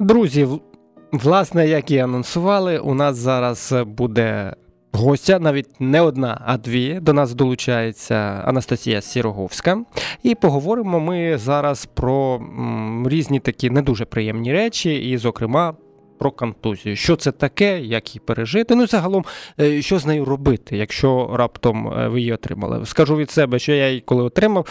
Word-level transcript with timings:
Друзі, 0.00 0.48
власне, 1.12 1.68
як 1.68 1.90
і 1.90 1.98
анонсували, 1.98 2.78
у 2.78 2.94
нас 2.94 3.16
зараз 3.16 3.74
буде 3.86 4.52
гостя, 4.92 5.38
навіть 5.38 5.80
не 5.80 6.00
одна, 6.00 6.40
а 6.44 6.56
дві. 6.58 6.98
До 7.02 7.12
нас 7.12 7.34
долучається 7.34 8.14
Анастасія 8.44 9.00
Сіроговська. 9.00 9.78
І 10.22 10.34
поговоримо 10.34 11.00
ми 11.00 11.38
зараз 11.38 11.86
про 11.86 12.34
м, 12.34 13.06
різні 13.08 13.40
такі 13.40 13.70
не 13.70 13.82
дуже 13.82 14.04
приємні 14.04 14.52
речі, 14.52 14.94
і, 14.94 15.16
зокрема, 15.16 15.74
про 16.18 16.30
контузію. 16.30 16.96
Що 16.96 17.16
це 17.16 17.32
таке, 17.32 17.80
як 17.80 18.14
її 18.14 18.22
пережити? 18.26 18.74
Ну 18.74 18.86
загалом, 18.86 19.24
е, 19.60 19.82
що 19.82 19.98
з 19.98 20.06
нею 20.06 20.24
робити, 20.24 20.76
якщо 20.76 21.30
раптом 21.34 21.88
е, 21.88 22.08
ви 22.08 22.20
її 22.20 22.32
отримали. 22.32 22.86
Скажу 22.86 23.16
від 23.16 23.30
себе, 23.30 23.58
що 23.58 23.72
я 23.72 23.88
її 23.88 24.00
коли 24.00 24.22
отримав. 24.22 24.66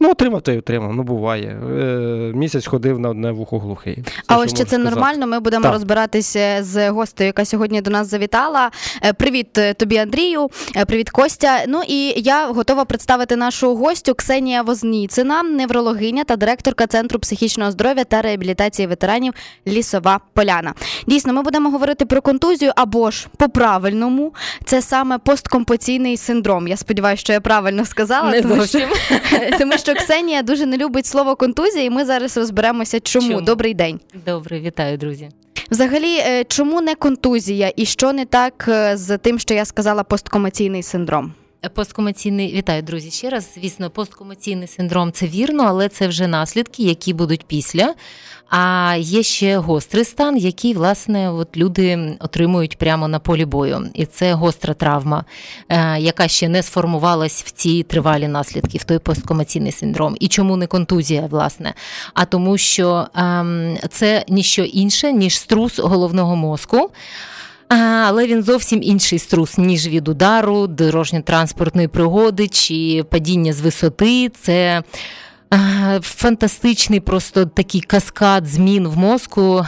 Ну, 0.00 0.10
отримав 0.10 0.42
та 0.42 0.52
й 0.52 0.58
отримав, 0.58 0.92
ну 0.94 1.02
буває. 1.02 1.60
Е, 1.78 2.32
Місяць 2.34 2.66
ходив 2.66 2.98
на 2.98 3.08
одне 3.08 3.30
вухо 3.32 3.58
глухий. 3.58 3.98
Це, 4.06 4.12
А 4.26 4.38
ось 4.38 4.50
чи 4.50 4.56
це 4.56 4.64
сказати. 4.64 4.90
нормально? 4.90 5.26
Ми 5.26 5.40
будемо 5.40 5.62
Так. 5.62 5.72
розбиратися 5.72 6.58
з 6.62 6.90
гостею, 6.90 7.26
яка 7.26 7.44
сьогодні 7.44 7.80
до 7.80 7.90
нас 7.90 8.06
завітала. 8.10 8.70
Е, 9.04 9.12
Привіт 9.12 9.58
е, 9.58 9.74
тобі, 9.74 9.96
Андрію. 9.96 10.48
Е, 10.76 10.84
Привіт, 10.84 11.10
Костя. 11.10 11.64
Ну 11.68 11.82
і 11.88 12.14
я 12.16 12.46
готова 12.46 12.84
представити 12.84 13.36
нашу 13.36 13.74
гостю 13.76 14.14
Ксенія 14.14 14.62
Возніцина, 14.62 15.42
неврологиня 15.42 16.24
та 16.24 16.36
директорка 16.36 16.86
Центру 16.86 17.18
психічного 17.18 17.70
здоров'я 17.70 18.04
та 18.04 18.22
реабілітації 18.22 18.88
ветеранів 18.88 19.32
Лісова 19.66 20.20
Поляна. 20.32 20.74
Дійсно, 21.06 21.32
ми 21.32 21.42
будемо 21.42 21.70
говорити 21.70 22.06
про 22.06 22.22
контузію 22.22 22.72
або 22.76 23.10
ж 23.10 23.28
по-правильному. 23.36 24.34
Це 24.64 24.82
саме 24.82 25.18
посткомпаційний 25.18 26.16
синдром. 26.16 26.68
Я 26.68 26.76
сподіваюся, 26.76 27.20
що 27.20 27.32
я 27.32 27.40
правильно 27.40 27.84
сказала. 27.84 28.30
Не 28.30 28.42
тому 28.42 28.54
що- 28.54 28.64
зовсім. 28.64 28.88
тому 29.58 29.72
що 29.78 29.87
Ксенія 29.94 30.42
дуже 30.42 30.66
не 30.66 30.76
любить 30.76 31.06
слово 31.06 31.36
контузія, 31.36 31.84
і 31.84 31.90
ми 31.90 32.04
зараз 32.04 32.36
розберемося, 32.36 33.00
чому. 33.00 33.28
Чому? 33.28 33.40
Добрий 33.40 33.74
день. 33.74 34.00
Добре, 34.26 34.60
вітаю, 34.60 34.98
друзі. 34.98 35.28
Взагалі, 35.70 36.16
е, 36.18 36.44
чому 36.44 36.80
не 36.80 36.94
контузія, 36.94 37.72
і 37.76 37.86
що 37.86 38.12
не 38.12 38.24
так 38.24 38.66
е, 38.68 38.96
з 38.96 39.18
тим, 39.18 39.38
що 39.38 39.54
я 39.54 39.64
сказала, 39.64 40.02
посткомаційний 40.02 40.82
синдром? 40.82 41.32
Посткомаційний 41.74 42.54
вітаю, 42.54 42.82
друзі. 42.82 43.10
Ще 43.10 43.30
раз, 43.30 43.50
звісно, 43.54 43.90
посткомаційний 43.90 44.68
синдром 44.68 45.12
це 45.12 45.26
вірно, 45.26 45.64
але 45.66 45.88
це 45.88 46.08
вже 46.08 46.26
наслідки, 46.26 46.82
які 46.82 47.12
будуть 47.12 47.44
після. 47.46 47.94
А 48.48 48.94
є 48.98 49.22
ще 49.22 49.58
гострий 49.58 50.04
стан, 50.04 50.36
який, 50.36 50.74
власне, 50.74 51.30
от 51.30 51.56
люди 51.56 52.16
отримують 52.20 52.78
прямо 52.78 53.08
на 53.08 53.18
полі 53.18 53.44
бою. 53.44 53.86
І 53.94 54.06
це 54.06 54.32
гостра 54.32 54.74
травма, 54.74 55.24
е, 55.68 56.00
яка 56.00 56.28
ще 56.28 56.48
не 56.48 56.62
сформувалась 56.62 57.42
в 57.42 57.50
ці 57.50 57.82
тривалі 57.82 58.28
наслідки, 58.28 58.78
в 58.78 58.84
той 58.84 58.98
посткомаційний 58.98 59.72
синдром. 59.72 60.16
І 60.20 60.28
чому 60.28 60.56
не 60.56 60.66
контузія, 60.66 61.26
власне? 61.30 61.74
А 62.14 62.24
тому, 62.24 62.58
що 62.58 63.06
ем, 63.14 63.76
це 63.90 64.24
ніщо 64.28 64.62
інше, 64.62 65.12
ніж 65.12 65.38
струс 65.38 65.78
головного 65.78 66.36
мозку. 66.36 66.90
Але 67.68 68.26
він 68.26 68.42
зовсім 68.42 68.82
інший 68.82 69.18
струс, 69.18 69.58
ніж 69.58 69.88
від 69.88 70.08
удару, 70.08 70.66
дорожньо-транспортної 70.66 71.86
пригоди 71.86 72.48
чи 72.48 73.04
падіння 73.10 73.52
з 73.52 73.60
висоти. 73.60 74.28
Це 74.28 74.82
фантастичний 76.02 77.00
просто 77.00 77.46
такий 77.46 77.80
каскад 77.80 78.46
змін 78.46 78.88
в 78.88 78.96
мозку, 78.96 79.66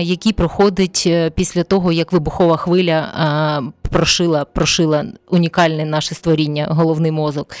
який 0.00 0.32
проходить 0.32 1.04
е, 1.06 1.30
після 1.30 1.62
того, 1.62 1.92
як 1.92 2.12
вибухова 2.12 2.56
хвиля 2.56 3.62
прошила, 3.90 4.44
прошила 4.44 5.04
унікальне 5.30 5.84
наше 5.84 6.14
створіння, 6.14 6.66
головний 6.70 7.10
мозок. 7.10 7.56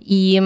І 0.00 0.40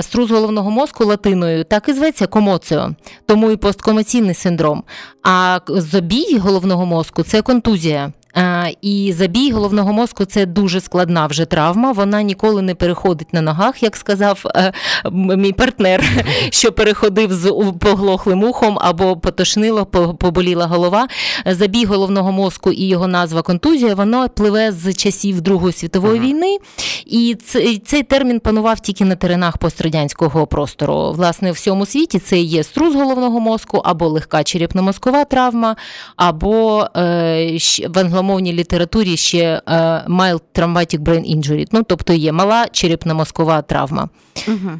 струс 0.00 0.30
головного 0.30 0.70
мозку 0.70 1.04
латиною 1.04 1.64
так 1.64 1.88
і 1.88 1.92
зветься 1.92 2.26
комоціо, 2.26 2.90
тому 3.26 3.50
і 3.50 3.56
посткомаційний 3.56 4.34
синдром. 4.34 4.84
А 5.22 5.60
забій 5.68 6.38
головного 6.38 6.86
мозку 6.86 7.22
це 7.22 7.42
контузія. 7.42 8.12
А, 8.38 8.68
І 8.82 9.12
забій 9.12 9.50
головного 9.50 9.92
мозку 9.92 10.24
це 10.24 10.46
дуже 10.46 10.80
складна 10.80 11.26
вже 11.26 11.44
травма. 11.44 11.92
Вона 11.92 12.22
ніколи 12.22 12.62
не 12.62 12.74
переходить 12.74 13.32
на 13.32 13.40
ногах, 13.40 13.82
як 13.82 13.96
сказав 13.96 14.42
е, 14.56 14.72
мій 15.12 15.52
партнер, 15.52 16.04
що 16.50 16.72
переходив 16.72 17.32
з 17.32 17.54
поглохлим 17.80 18.44
ухом 18.44 18.78
або 18.80 19.16
потошнило, 19.16 19.86
поболіла 19.86 20.66
голова. 20.66 21.08
Забій 21.46 21.84
головного 21.84 22.32
мозку 22.32 22.72
і 22.72 22.84
його 22.84 23.06
назва 23.06 23.42
контузія, 23.42 23.94
воно 23.94 24.28
пливе 24.28 24.72
з 24.72 24.94
часів 24.94 25.40
Другої 25.40 25.72
світової 25.72 26.18
Ага. 26.18 26.28
війни. 26.28 26.58
І 27.06 27.36
цей, 27.46 27.78
цей 27.78 28.02
термін 28.02 28.40
панував 28.40 28.80
тільки 28.80 29.04
на 29.04 29.16
теренах 29.16 29.58
пострадянського 29.58 30.46
простору. 30.46 31.12
Власне, 31.12 31.50
в 31.50 31.54
всьому 31.54 31.86
світі 31.86 32.18
це 32.18 32.38
є 32.38 32.64
струс 32.64 32.94
головного 32.94 33.40
мозку, 33.40 33.82
або 33.84 34.08
легка 34.08 34.38
черепно-мозкова 34.38 35.24
травма, 35.24 35.76
або 36.16 36.86
е, 36.96 37.58
в 37.88 37.98
англомовній 37.98 38.27
літературі 38.36 39.16
ще 39.16 39.38
е, 39.38 39.72
mild 40.08 40.40
traumatic 40.54 40.98
brain 40.98 41.36
injury, 41.36 41.66
ну 41.72 41.82
тобто 41.82 42.12
є 42.12 42.32
мала 42.32 42.66
черепно-мозкова 42.72 43.62
травма. 43.62 44.08
Угу. 44.48 44.70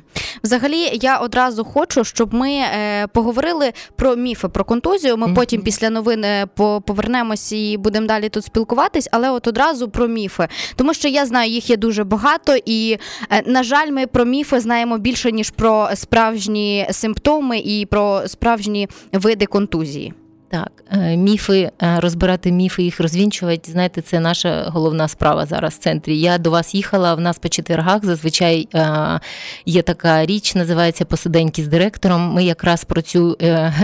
Взагалі, 0.44 0.90
я 1.02 1.16
одразу 1.16 1.64
хочу, 1.64 2.04
щоб 2.04 2.34
ми 2.34 2.50
е, 2.50 3.06
поговорили 3.06 3.72
про 3.96 4.16
міфи 4.16 4.48
про 4.48 4.64
контузію. 4.64 5.16
Ми 5.16 5.26
Мгм. 5.26 5.34
потім 5.36 5.62
після 5.62 5.90
новин 5.90 6.24
е, 6.24 6.46
повернемось 6.86 7.52
і 7.52 7.76
будемо 7.76 8.06
далі 8.06 8.28
тут 8.28 8.44
спілкуватись, 8.44 9.08
але 9.12 9.30
от 9.30 9.46
одразу 9.48 9.88
про 9.88 10.08
міфи. 10.08 10.48
Тому 10.76 10.94
що 10.94 11.08
я 11.08 11.26
знаю, 11.26 11.50
їх 11.50 11.70
є 11.70 11.76
дуже 11.76 12.04
багато, 12.04 12.56
і, 12.66 12.98
на 13.46 13.62
жаль, 13.62 13.90
ми 13.90 14.06
про 14.06 14.24
міфи 14.24 14.60
знаємо 14.60 14.98
більше, 14.98 15.32
ніж 15.32 15.50
про 15.50 15.88
справжні 15.94 16.86
симптоми 16.90 17.58
і 17.58 17.86
про 17.86 18.22
справжні 18.26 18.88
види 19.12 19.46
контузії. 19.46 20.14
Так, 20.50 20.72
е, 20.92 21.16
міфи, 21.16 21.70
е, 21.82 22.00
розбирати 22.00 22.52
міфи, 22.52 22.82
їх 22.82 23.00
розвінчувати, 23.00 23.72
знаєте, 23.72 24.00
це 24.00 24.20
наша 24.20 24.64
головна 24.68 25.08
справа 25.08 25.46
зараз 25.46 25.74
в 25.74 25.78
центрі. 25.78 26.20
Я 26.20 26.38
до 26.38 26.50
вас 26.50 26.74
їхала, 26.74 27.14
в 27.14 27.20
нас 27.20 27.38
по 27.38 27.48
четвергах 27.48 28.04
зазвичай 28.04 28.68
е, 28.74 29.20
є 29.66 29.82
така 29.82 30.26
річ, 30.26 30.54
називається 30.54 31.04
Посиденьки 31.04 31.62
з 31.62 31.68
директором. 31.68 32.20
Ми 32.20 32.44
якраз 32.44 32.84
про 32.84 33.02
цю 33.02 33.38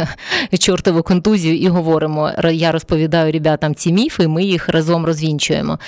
чортову 0.59 1.03
контузію 1.03 1.57
і 1.57 1.69
говоримо. 1.69 2.31
Я 2.53 2.73
розповідаю 2.73 3.33
ребятам 3.33 3.75
ці 3.75 3.93
міфи, 3.93 4.29
ми 4.29 4.45
їх 4.45 4.69
разом 4.69 5.07
розвінчуємо. 5.07 5.79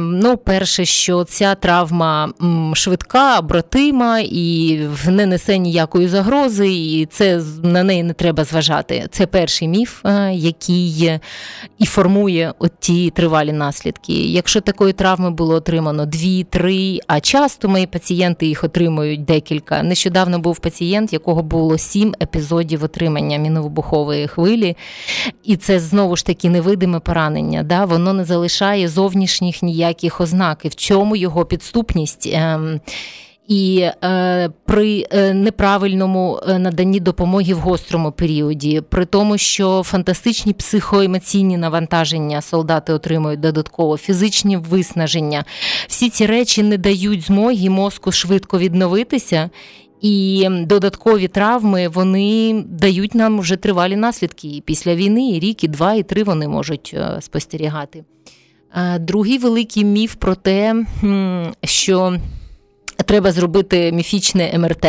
Ну, 0.00 0.36
перше, 0.36 0.84
що 0.84 1.24
ця 1.24 1.54
травма 1.54 2.32
швидка, 2.74 3.38
обратима 3.38 4.18
і 4.20 4.80
не 5.06 5.26
несе 5.26 5.58
ніякої 5.58 6.08
загрози, 6.08 6.68
і 6.68 7.06
це 7.06 7.40
на 7.62 7.82
неї 7.82 8.02
не 8.02 8.12
треба 8.12 8.44
зважати. 8.44 9.06
Це 9.10 9.26
перший 9.26 9.68
міф, 9.68 9.77
е, 10.04 10.32
який 10.34 11.20
і 11.78 11.86
формує 11.86 12.54
от 12.58 12.72
ті 12.80 13.10
тривалі 13.10 13.52
наслідки. 13.52 14.12
Якщо 14.12 14.60
такої 14.60 14.92
травми 14.92 15.30
було 15.30 15.54
отримано 15.54 16.06
дві, 16.06 16.44
три, 16.44 16.98
а 17.06 17.20
часто 17.20 17.68
мої 17.68 17.86
пацієнти 17.86 18.46
їх 18.46 18.64
отримують 18.64 19.24
декілька. 19.24 19.82
Нещодавно 19.82 20.38
був 20.38 20.58
пацієнт, 20.58 21.12
якого 21.12 21.42
було 21.42 21.78
сім 21.78 22.14
епізодів 22.22 22.84
отримання 22.84 23.38
міновибухової 23.38 24.26
хвилі, 24.26 24.76
і 25.44 25.56
це 25.56 25.80
знову 25.80 26.16
ж 26.16 26.26
таки 26.26 26.50
невидиме 26.50 27.00
поранення. 27.00 27.62
Да? 27.62 27.84
Воно 27.84 28.12
не 28.12 28.24
залишає 28.24 28.88
зовнішніх 28.88 29.62
ніяких 29.62 30.20
ознак. 30.20 30.60
І 30.64 30.68
в 30.68 30.74
чому 30.74 31.16
його 31.16 31.44
підступність? 31.44 32.26
І 33.48 33.88
е, 34.04 34.50
при 34.64 35.06
е, 35.10 35.34
неправильному 35.34 36.40
е, 36.48 36.58
наданні 36.58 37.00
допомоги 37.00 37.54
в 37.54 37.58
гострому 37.58 38.12
періоді, 38.12 38.80
при 38.88 39.04
тому, 39.04 39.38
що 39.38 39.82
фантастичні 39.82 40.52
психоемоційні 40.52 41.56
навантаження 41.56 42.42
солдати 42.42 42.92
отримують 42.92 43.40
додатково, 43.40 43.96
фізичні 43.96 44.56
виснаження, 44.56 45.44
всі 45.86 46.10
ці 46.10 46.26
речі 46.26 46.62
не 46.62 46.78
дають 46.78 47.22
змоги 47.22 47.70
мозку 47.70 48.12
швидко 48.12 48.58
відновитися. 48.58 49.50
І 50.00 50.48
додаткові 50.50 51.28
травми 51.28 51.88
вони 51.88 52.64
дають 52.68 53.14
нам 53.14 53.40
вже 53.40 53.56
тривалі 53.56 53.96
наслідки. 53.96 54.48
І 54.48 54.60
після 54.60 54.94
війни 54.94 55.30
і 55.30 55.40
рік, 55.40 55.64
і 55.64 55.68
два, 55.68 55.94
і 55.94 56.02
три 56.02 56.24
вони 56.24 56.48
можуть 56.48 56.94
е, 56.94 57.20
спостерігати. 57.20 58.04
Другий 59.00 59.38
великий 59.38 59.84
міф 59.84 60.14
про 60.14 60.34
те, 60.34 60.84
що 61.64 62.18
треба 63.04 63.32
зробити 63.32 63.92
міфічне 63.92 64.58
МРТ, 64.58 64.86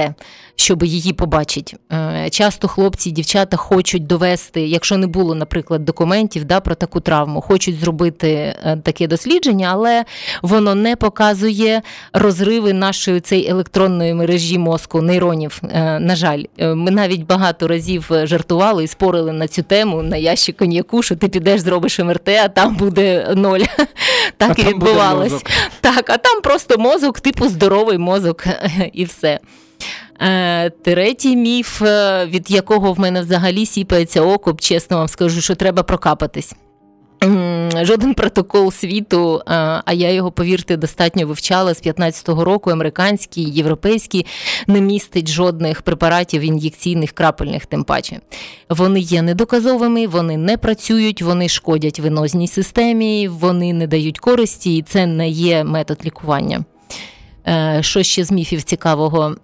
щоб 0.59 0.83
її 0.83 1.13
побачити. 1.13 1.77
Е, 1.91 2.29
Часто 2.31 2.67
хлопці 2.67 3.09
і 3.09 3.11
дівчата 3.11 3.57
хочуть 3.57 4.07
довести, 4.07 4.61
якщо 4.61 4.97
не 4.97 5.07
було, 5.07 5.35
наприклад, 5.35 5.85
документів 5.85 6.45
да, 6.45 6.59
про 6.59 6.75
таку 6.75 6.99
травму, 6.99 7.41
хочуть 7.41 7.79
зробити 7.79 8.29
е, 8.29 8.77
таке 8.83 9.07
дослідження, 9.07 9.69
але 9.71 10.05
воно 10.41 10.75
не 10.75 10.95
показує 10.95 11.81
розриви 12.13 12.73
нашої 12.73 13.19
цієї 13.19 13.49
електронної 13.49 14.13
мережі 14.13 14.57
мозку, 14.57 15.01
нейронів. 15.01 15.61
Е, 15.71 15.99
На 15.99 16.15
жаль, 16.15 16.43
ми 16.59 16.91
навіть 16.91 17.25
багато 17.25 17.67
разів 17.67 18.11
жартували 18.23 18.83
і 18.83 18.87
спорили 18.87 19.33
на 19.33 19.47
цю 19.47 19.63
тему 19.63 20.01
на 20.01 20.17
ящик 20.17 20.57
коньяку, 20.57 21.03
що 21.03 21.15
ти 21.15 21.27
підеш, 21.27 21.61
зробиш 21.61 21.99
МРТ, 21.99 22.29
а 22.29 22.47
там 22.47 22.75
буде 22.75 23.33
ноль. 23.35 23.59
Так 24.37 24.59
А 24.59 24.61
і 24.61 24.65
відбувалось. 24.65 25.43
Так, 25.81 26.09
а 26.09 26.17
там 26.17 26.41
просто 26.41 26.77
мозок, 26.77 27.19
типу 27.19 27.47
здоровий 27.49 27.97
мозок, 27.97 28.45
і 28.93 29.05
все. 29.05 29.39
Е, 30.21 30.69
третій 30.69 31.35
міф, 31.35 31.81
е, 31.81 32.25
від 32.25 32.51
якого 32.51 32.93
в 32.93 32.99
мене 32.99 33.21
взагалі 33.21 33.65
сіпається 33.65 34.21
око, 34.21 34.55
чесно 34.59 34.97
вам 34.97 35.07
скажу, 35.07 35.41
що 35.41 35.55
треба 35.55 35.83
прокапатись. 35.83 36.53
Жоден 37.81 38.13
протокол 38.13 38.71
світу, 38.71 39.35
е, 39.37 39.41
а 39.85 39.93
я 39.93 40.11
його, 40.11 40.31
повірте, 40.31 40.77
достатньо 40.77 41.27
вивчала 41.27 41.73
з 41.73 41.85
15-го 41.85 42.43
року, 42.43 42.69
американський, 42.69 43.43
європейський, 43.43 44.25
не 44.67 44.81
містить 44.81 45.29
жодних 45.29 45.81
препаратів 45.81 46.41
ін'єкційних 46.41 47.11
крапельних, 47.11 47.65
тим 47.65 47.83
паче. 47.83 48.19
Вони 48.69 48.99
є 48.99 49.21
недоказовими, 49.21 50.07
вони 50.07 50.37
не 50.37 50.57
працюють, 50.57 51.21
вони 51.21 51.49
шкодять 51.49 51.99
венозній 51.99 52.47
системі, 52.47 53.27
вони 53.27 53.73
не 53.73 53.87
дають 53.87 54.19
користі, 54.19 54.77
і 54.77 54.81
це 54.81 55.05
не 55.05 55.29
є 55.29 55.63
метод 55.63 55.97
лікування. 56.05 56.65
Е, 57.47 57.79
що 57.83 58.03
ще 58.03 58.23
з 58.23 58.31
міфів 58.31 58.63
цікавого? 58.63 59.35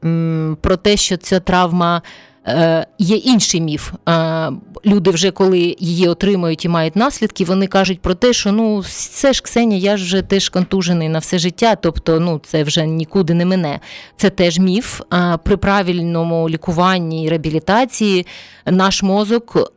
Про 0.62 0.78
те, 0.78 0.98
що 0.98 1.18
ця 1.18 1.40
травма. 1.40 2.02
Е, 2.48 2.86
є 2.98 3.16
інший 3.16 3.62
міф. 3.62 3.94
Е, 4.10 4.52
люди 4.86 5.12
вже 5.12 5.32
коли 5.32 5.76
її 5.80 6.08
отримують 6.08 6.66
і 6.66 6.70
мають 6.70 6.96
наслідки, 6.96 7.46
вони 7.46 7.68
кажуть 7.68 8.02
про 8.02 8.14
те, 8.14 8.34
що 8.34 8.52
ну 8.52 8.84
це 9.10 9.34
ж 9.34 9.42
Ксенія, 9.42 9.92
я 9.92 9.96
вже 9.96 10.22
теж 10.22 10.50
контужений 10.50 11.10
на 11.10 11.20
все 11.20 11.40
життя, 11.40 11.76
тобто 11.76 12.20
ну 12.20 12.42
це 12.44 12.64
вже 12.64 12.86
нікуди 12.86 13.34
не 13.34 13.46
мене. 13.46 13.80
Це 14.18 14.30
теж 14.30 14.60
міф. 14.60 15.02
При 15.44 15.58
правильному 15.58 16.50
лікуванні 16.50 17.26
і 17.26 17.30
реабілітації 17.30 18.26
наш 18.66 19.04
мозок 19.04 19.74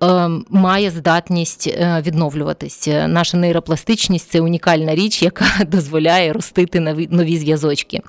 має 0.51 0.91
здатність 0.91 1.79
відновлюватись. 2.07 2.89
Наша 3.07 3.37
нейропластичність 3.37 4.31
це 4.31 4.41
унікальна 4.41 4.95
річ, 4.95 5.23
яка 5.23 5.47
дозволяє 5.67 6.33
ростити 6.33 6.81
нові 7.11 7.39
зв'язочки. 7.39 8.01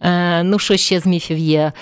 Е, 0.00 0.42
ну, 0.42 0.58
що 0.58 0.76
ще 0.76 1.00
з 1.00 1.06
міфів 1.06 1.38
є? 1.38 1.72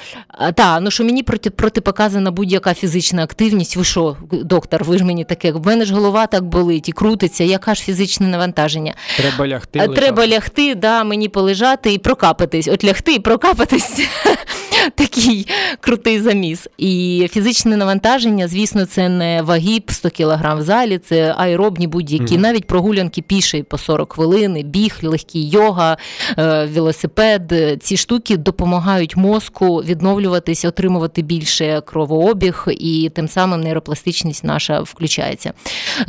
Та, 0.54 0.80
ну 0.80 0.90
що 0.90 1.04
мені 1.04 1.22
проти, 1.22 1.50
протипоказана 1.50 2.30
будь-яка 2.30 2.74
фізична 2.74 3.22
активність. 3.22 3.76
Ви 3.76 3.84
що, 3.84 4.16
доктор, 4.30 4.84
ви 4.84 4.98
ж 4.98 5.04
мені 5.04 5.24
таке, 5.24 5.52
в 5.52 5.66
мене 5.66 5.84
ж 5.84 5.94
голова 5.94 6.26
так 6.26 6.44
болить 6.44 6.88
і 6.88 6.92
крутиться, 6.92 7.44
яка 7.44 7.74
ж 7.74 7.82
фізичне 7.82 8.28
навантаження? 8.28 8.94
Треба 9.16 9.48
лягти. 9.48 9.78
Лежати. 9.78 10.00
Треба 10.00 10.28
лягти, 10.28 10.74
да, 10.74 11.04
мені 11.04 11.28
полежати 11.28 11.92
і 11.92 11.98
прокапатись. 11.98 12.68
От 12.68 12.84
лягти 12.84 13.14
і 13.14 13.18
прокапатись. 13.18 14.00
Такий 14.94 15.46
крутий 15.80 16.20
заміс. 16.20 16.68
І 16.78 17.26
фізичне 17.32 17.76
навантаження, 17.76 18.48
звісно, 18.48 18.86
це 18.86 19.08
не 19.08 19.42
ваги 19.42 19.82
100 19.88 20.10
кг 20.10 20.54
в 20.54 20.62
залі, 20.62 20.98
це 20.98 21.34
аеробні 21.38 21.86
будь-які, 21.86 22.34
mm. 22.34 22.40
навіть 22.40 22.66
прогулянки 22.66 23.22
піші 23.22 23.62
по 23.62 23.78
40 23.78 24.12
хвилин, 24.12 24.62
біг, 24.64 24.98
легкий 25.02 25.50
йога, 25.50 25.96
е, 26.38 26.64
велосипед. 26.64 27.54
Ці 27.82 27.96
штуки 28.02 28.36
допомагають 28.36 29.16
мозку 29.16 29.76
відновлюватись, 29.76 30.64
отримувати 30.64 31.22
більше 31.22 31.82
кровообіг, 31.86 32.64
і 32.68 33.10
тим 33.14 33.28
самим 33.28 33.60
нейропластичність 33.60 34.44
наша 34.44 34.80
включається. 34.80 35.52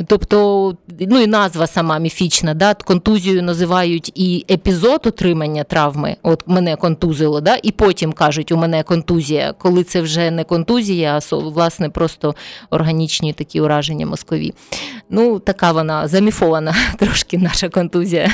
Тобто, 0.06 0.76
ну 1.00 1.20
і 1.20 1.26
назва 1.26 1.66
сама 1.66 1.98
міфічна, 1.98 2.54
да, 2.54 2.74
контузію 2.74 3.42
називають 3.42 4.12
і 4.14 4.44
епізод 4.50 5.00
отримання 5.06 5.64
травми. 5.64 6.16
От 6.22 6.42
мене 6.46 6.76
контузило, 6.76 7.40
да, 7.40 7.58
і 7.62 7.70
потім 7.70 8.12
кажуть, 8.12 8.52
у 8.52 8.56
мене 8.56 8.82
контузія, 8.82 9.52
коли 9.58 9.84
це 9.84 10.00
вже 10.00 10.30
не 10.30 10.44
контузія, 10.44 11.20
а 11.30 11.36
власне 11.36 11.90
просто 11.90 12.34
органічні 12.70 13.32
такі 13.32 13.60
ураження 13.60 14.06
мозкові. 14.06 14.54
Ну, 15.10 15.38
така 15.38 15.72
вона 15.72 16.08
заміфована 16.08 16.74
трошки 16.98 17.38
наша 17.38 17.68
контузія. 17.68 18.30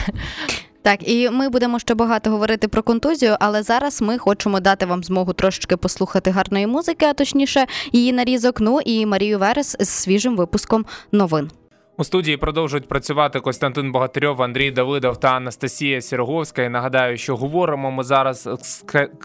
Так, 0.82 1.08
і 1.08 1.30
ми 1.30 1.48
будемо 1.48 1.78
ще 1.78 1.94
багато 1.94 2.30
говорити 2.30 2.68
про 2.68 2.82
контузію, 2.82 3.36
але 3.40 3.62
зараз 3.62 4.02
ми 4.02 4.18
хочемо 4.18 4.60
дати 4.60 4.86
вам 4.86 5.04
змогу 5.04 5.32
трошечки 5.32 5.76
послухати 5.76 6.30
гарної 6.30 6.66
музики, 6.66 7.06
а 7.06 7.12
точніше 7.12 7.66
її 7.92 8.12
нарізок. 8.12 8.60
Ну 8.60 8.80
і 8.84 9.06
Марію 9.06 9.38
Верес 9.38 9.76
з 9.80 9.88
свіжим 9.88 10.36
випуском 10.36 10.86
новин. 11.12 11.50
У 11.98 12.04
студії 12.04 12.36
продовжують 12.36 12.88
працювати 12.88 13.40
Костянтин 13.40 13.92
Богатирьов, 13.92 14.42
Андрій 14.42 14.70
Давидов 14.70 15.20
та 15.20 15.28
Анастасія 15.28 16.00
Сіроговська. 16.00 16.62
І 16.62 16.68
нагадаю, 16.68 17.16
що 17.16 17.36
говоримо 17.36 17.90
ми 17.90 18.04
зараз 18.04 18.48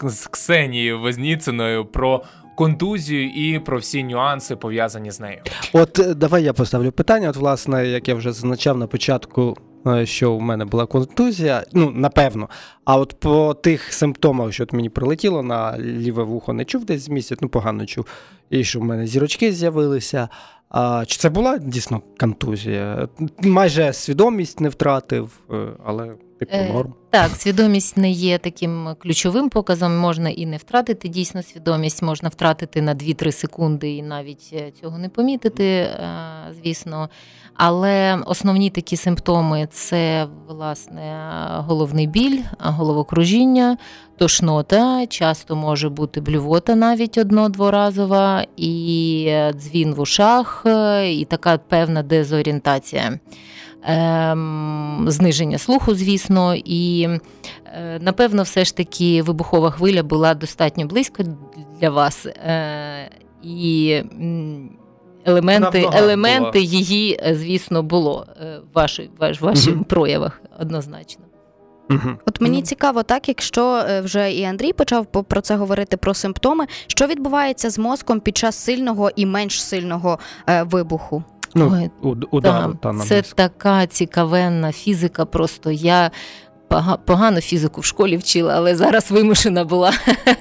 з 0.02 0.26
Ксенією 0.26 1.00
Возніциною 1.00 1.84
про 1.84 2.22
контузію 2.56 3.30
і 3.30 3.58
про 3.58 3.78
всі 3.78 4.04
нюанси 4.04 4.56
пов'язані 4.56 5.10
з 5.10 5.20
нею. 5.20 5.40
От 5.72 5.98
е, 5.98 6.14
давай 6.14 6.44
я 6.44 6.52
поставлю 6.52 6.92
питання. 6.92 7.30
От, 7.30 7.36
власне, 7.36 7.86
як 7.86 8.08
я 8.08 8.14
вже 8.14 8.32
зазначав 8.32 8.78
на 8.78 8.86
початку 8.86 9.56
що 10.04 10.36
в 10.36 10.40
мене 10.40 10.64
була 10.64 10.86
контузія, 10.86 11.64
ну 11.72 11.90
напевно. 11.90 12.48
А 12.84 12.96
от 12.98 13.20
по 13.20 13.54
тих 13.54 13.92
симптомах, 13.92 14.52
що 14.52 14.62
от 14.62 14.72
мені 14.72 14.88
прилетіло 14.88 15.42
на 15.42 15.78
ліве 15.78 16.22
вухо, 16.22 16.52
не 16.52 16.64
чув 16.64 16.84
десь 16.84 17.08
місяць, 17.08 17.38
ну 17.42 17.48
погано 17.48 17.86
чув, 17.86 18.06
і 18.50 18.64
що 18.64 18.80
в 18.80 18.84
мене 18.84 19.06
зірочки 19.06 19.52
з'явилися. 19.52 20.28
А 20.68 21.04
Чи 21.06 21.18
це 21.18 21.30
була 21.30 21.58
дійсно 21.58 22.02
контузія? 22.20 23.08
Майже 23.42 23.92
свідомість 23.92 24.60
не 24.60 24.68
втратив, 24.68 25.30
е, 25.50 25.66
але 25.84 26.14
типу 26.44 26.78
е. 26.78 26.84
Так, 27.10 27.30
свідомість 27.30 27.96
не 27.96 28.10
є 28.10 28.38
таким 28.38 28.88
ключовим 28.98 29.48
показом. 29.48 29.98
Можна 29.98 30.30
і 30.30 30.46
не 30.46 30.56
втратити 30.56 31.08
дійсно 31.08 31.42
свідомість, 31.42 32.02
можна 32.02 32.28
втратити 32.28 32.82
на 32.82 32.94
2-3 32.94 33.32
секунди 33.32 33.90
і 33.90 34.02
навіть 34.02 34.54
цього 34.80 34.98
не 34.98 35.08
помітити, 35.08 35.88
звісно. 36.62 37.08
Але 37.54 38.18
основні 38.26 38.70
такі 38.70 38.96
симптоми 38.96 39.68
це 39.70 40.26
власне 40.48 41.30
головний 41.56 42.06
біль, 42.06 42.40
головокружіння, 42.58 43.76
тошнота, 44.18 45.06
часто 45.06 45.56
може 45.56 45.88
бути 45.88 46.20
блювота 46.20 46.74
навіть 46.74 47.18
одно-дворазова, 47.18 48.44
і 48.56 49.32
дзвін 49.54 49.94
в 49.94 50.00
ушах, 50.00 50.62
і 51.06 51.26
така 51.30 51.58
певна 51.58 52.02
дезорієнтація. 52.02 53.18
Ем, 53.88 55.04
зниження 55.08 55.58
слуху, 55.58 55.94
звісно, 55.94 56.54
і 56.64 57.08
е, 57.66 57.98
напевно, 58.00 58.42
все 58.42 58.64
ж 58.64 58.76
таки 58.76 59.22
вибухова 59.22 59.70
хвиля 59.70 60.02
була 60.02 60.34
достатньо 60.34 60.86
близько 60.86 61.22
для 61.80 61.90
вас. 61.90 62.26
Е, 62.26 63.10
і 63.42 64.02
елементи 65.24 65.88
елементи 65.92 66.60
її, 66.60 67.20
е, 67.22 67.34
звісно, 67.34 67.82
було 67.82 68.26
в 68.40 68.74
вашій, 68.74 69.10
ваш, 69.18 69.40
ваших 69.40 69.74
угу. 69.74 69.84
проявах 69.84 70.40
однозначно. 70.60 71.24
Угу. 71.90 72.10
От 72.26 72.40
мені 72.40 72.62
цікаво, 72.62 73.02
так 73.02 73.28
якщо 73.28 73.84
вже 74.04 74.32
і 74.32 74.44
Андрій 74.44 74.72
почав 74.72 75.06
про 75.06 75.40
це 75.40 75.56
говорити 75.56 75.96
про 75.96 76.14
симптоми, 76.14 76.66
що 76.86 77.06
відбувається 77.06 77.70
з 77.70 77.78
мозком 77.78 78.20
під 78.20 78.36
час 78.36 78.56
сильного 78.56 79.10
і 79.16 79.26
менш 79.26 79.62
сильного 79.62 80.18
вибуху? 80.64 81.24
Ну, 81.56 81.90
Ой, 82.02 82.16
удар, 82.30 82.68
та, 82.82 82.92
та, 82.92 82.98
Це 82.98 83.22
така 83.22 83.86
цікавенна 83.86 84.72
фізика. 84.72 85.24
Просто 85.24 85.70
я 85.70 86.10
погано 87.04 87.40
фізику 87.40 87.80
в 87.80 87.84
школі 87.84 88.16
вчила, 88.16 88.54
але 88.56 88.76
зараз 88.76 89.10
вимушена 89.10 89.64
була. 89.64 89.92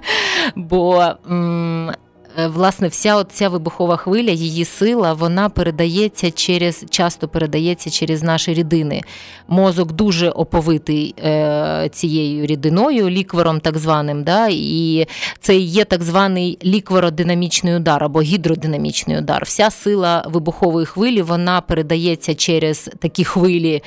Бо 0.56 1.06
м- 1.32 1.92
власне, 2.38 2.88
вся 2.88 3.24
ця 3.24 3.50
вибухова 3.50 3.98
хвиля, 3.98 4.32
її 4.32 4.66
сила, 4.66 5.14
вона 5.14 5.50
передається 5.50 6.32
через 6.32 6.86
часто 6.90 7.28
передається 7.28 7.90
через 7.90 8.24
наші 8.24 8.54
рідини. 8.54 9.02
Мозок 9.48 9.92
дуже 9.92 10.30
оповитий 10.30 11.16
е, 11.24 11.90
цією 11.94 12.46
рідиною, 12.46 13.10
ліквером 13.10 13.60
так 13.60 13.78
званим. 13.78 14.24
Да? 14.24 14.48
І 14.52 15.08
це 15.40 15.58
є 15.58 15.86
так 15.86 16.04
званий 16.04 16.58
лікверодинамічний 16.66 17.76
удар 17.76 18.04
або 18.04 18.22
гідродинамічний 18.22 19.18
удар. 19.18 19.44
Вся 19.46 19.72
сила 19.72 20.26
вибухової 20.28 20.86
хвилі 20.86 21.22
вона 21.22 21.62
передається 21.62 22.36
через 22.36 22.90
такі 23.00 23.24
хвилі 23.24 23.74
е, 23.76 23.82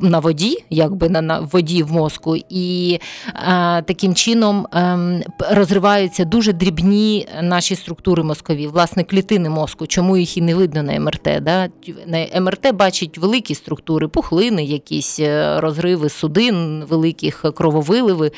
на 0.00 0.18
воді, 0.18 0.64
якби 0.70 1.08
на, 1.08 1.20
на 1.20 1.40
воді 1.40 1.82
в 1.82 1.92
мозку, 1.92 2.36
і 2.48 2.98
е, 3.26 3.82
таким 3.82 4.14
чином 4.14 4.66
ем, 4.72 5.22
розриваються 5.50 6.24
дуже 6.24 6.52
дрібні 6.52 7.28
наші 7.42 7.63
наші 7.64 7.76
структури 7.76 8.22
мозкові, 8.22 8.66
власне, 8.66 9.04
клітини 9.04 9.48
мозку, 9.48 9.86
чому 9.86 10.16
їх 10.16 10.36
і 10.36 10.40
не 10.40 10.54
видно 10.54 10.82
на 10.82 11.00
МРТ. 11.00 11.28
Да? 11.42 11.68
На 12.06 12.40
МРТ 12.40 12.74
бачить 12.74 13.18
великі 13.18 13.54
структури, 13.54 14.08
пухлини, 14.08 14.64
якісь 14.64 15.20
е, 15.20 15.60
розриви 15.60 16.08
судин, 16.08 16.84
великих 16.88 17.44
крововиливи, 17.54 18.30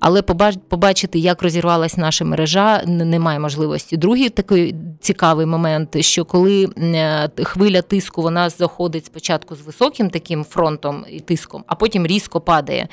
але 0.00 0.22
побачити, 0.68 1.18
як 1.18 1.42
розірвалась 1.42 1.96
наша 1.96 2.24
мережа, 2.24 2.82
немає 2.86 3.38
можливості. 3.38 3.96
Другий 3.96 4.28
такий 4.28 4.74
цікавий 5.00 5.46
момент, 5.46 6.04
що 6.04 6.24
коли 6.24 6.68
е, 6.78 7.30
хвиля 7.42 7.82
тиску 7.82 8.22
вона 8.22 8.50
заходить 8.50 9.06
спочатку 9.06 9.56
з 9.56 9.60
високим 9.60 10.10
таким 10.10 10.44
фронтом 10.44 11.04
і 11.10 11.20
тиском, 11.20 11.64
а 11.66 11.74
потім 11.74 12.06
різко 12.06 12.40
падає. 12.40 12.88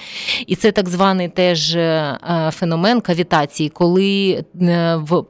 І 0.48 0.56
це 0.56 0.72
так 0.72 0.90
званий 0.90 1.30
теж 1.30 1.76
е, 1.76 2.18
феномен 2.52 3.02
кавітації, 3.02 3.70
коли 3.70 4.44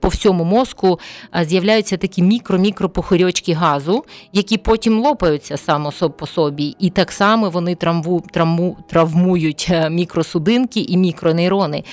по 0.01 0.07
всьому 0.07 0.46
мозку 0.47 0.99
з'являються 1.41 1.97
такі 1.97 2.23
мікро-мікропохирьочки 2.23 3.53
газу, 3.53 4.03
які 4.33 4.57
потім 4.57 4.99
лопаються 4.99 5.57
само 5.57 5.91
по 6.17 6.27
собі, 6.27 6.75
і 6.79 6.89
так 6.89 7.11
само 7.11 7.49
вони 7.49 7.75
травму, 7.75 8.23
травму, 8.31 8.77
травмують 8.89 9.71
мікросудинки 9.89 10.79
і 10.79 10.97
мікронейрони. 10.97 11.83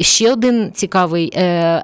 Ще 0.00 0.32
один 0.32 0.72
цікавий 0.74 1.32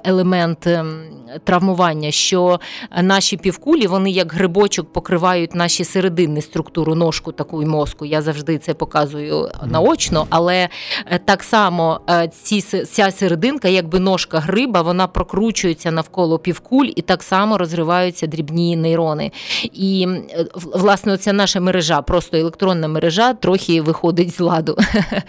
елемент 0.03 0.67
ем, 0.67 1.01
травмування, 1.43 2.11
що 2.11 2.59
наші 3.01 3.37
півкулі, 3.37 3.87
вони 3.87 4.11
як 4.11 4.33
грибочок 4.33 4.93
покривають 4.93 5.55
наші 5.55 5.83
серединні 5.83 6.41
структуру 6.41 6.95
ножку 6.95 7.31
таку 7.31 7.63
і 7.63 7.65
мозку. 7.65 8.05
Я 8.05 8.21
завжди 8.21 8.57
це 8.57 8.73
показую 8.73 9.49
наочно, 9.65 10.27
але 10.29 10.69
е, 11.05 11.19
так 11.25 11.43
само 11.43 12.01
е, 12.09 12.29
ці, 12.43 12.61
ця 12.61 13.11
серединка, 13.11 13.67
якби 13.67 13.99
ножка 13.99 14.39
гриба, 14.39 14.81
вона 14.81 15.07
прокручується 15.07 15.91
навколо 15.91 16.39
півкуль 16.39 16.87
і 16.95 17.01
так 17.01 17.23
само 17.23 17.57
розриваються 17.57 18.27
дрібні 18.27 18.75
нейрони. 18.75 19.31
І 19.63 20.07
е, 20.09 20.45
власне 20.53 21.13
оця 21.13 21.33
наша 21.33 21.59
мережа, 21.59 22.01
просто 22.01 22.37
електронна 22.37 22.87
мережа, 22.87 23.33
трохи 23.33 23.81
виходить 23.81 24.35
з 24.35 24.39
ладу. 24.39 24.77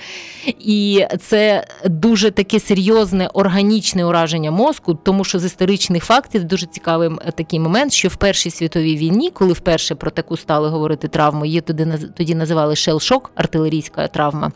І 0.58 1.06
це 1.20 1.66
дуже 1.84 2.30
таке 2.30 2.60
серйозне 2.60 3.28
органічне 3.34 4.04
ураження 4.04 4.50
мозку, 4.50 4.94
тому 4.94 5.24
що 5.24 5.38
з 5.38 5.44
історичних 5.88 6.04
фактів 6.04 6.44
дуже 6.44 6.66
цікавий 6.66 7.10
такий 7.34 7.60
момент, 7.60 7.92
що 7.92 8.08
в 8.08 8.16
Першій 8.16 8.50
світовій 8.50 8.96
війні, 8.96 9.30
коли 9.30 9.52
вперше 9.52 9.94
про 9.94 10.10
таку 10.10 10.36
стали 10.36 10.68
говорити 10.68 11.08
травму, 11.08 11.44
її 11.44 11.60
тоді 12.16 12.34
називали 12.34 12.74
шел-шок, 12.74 13.30
артилерійська 13.34 14.08
травма. 14.08 14.52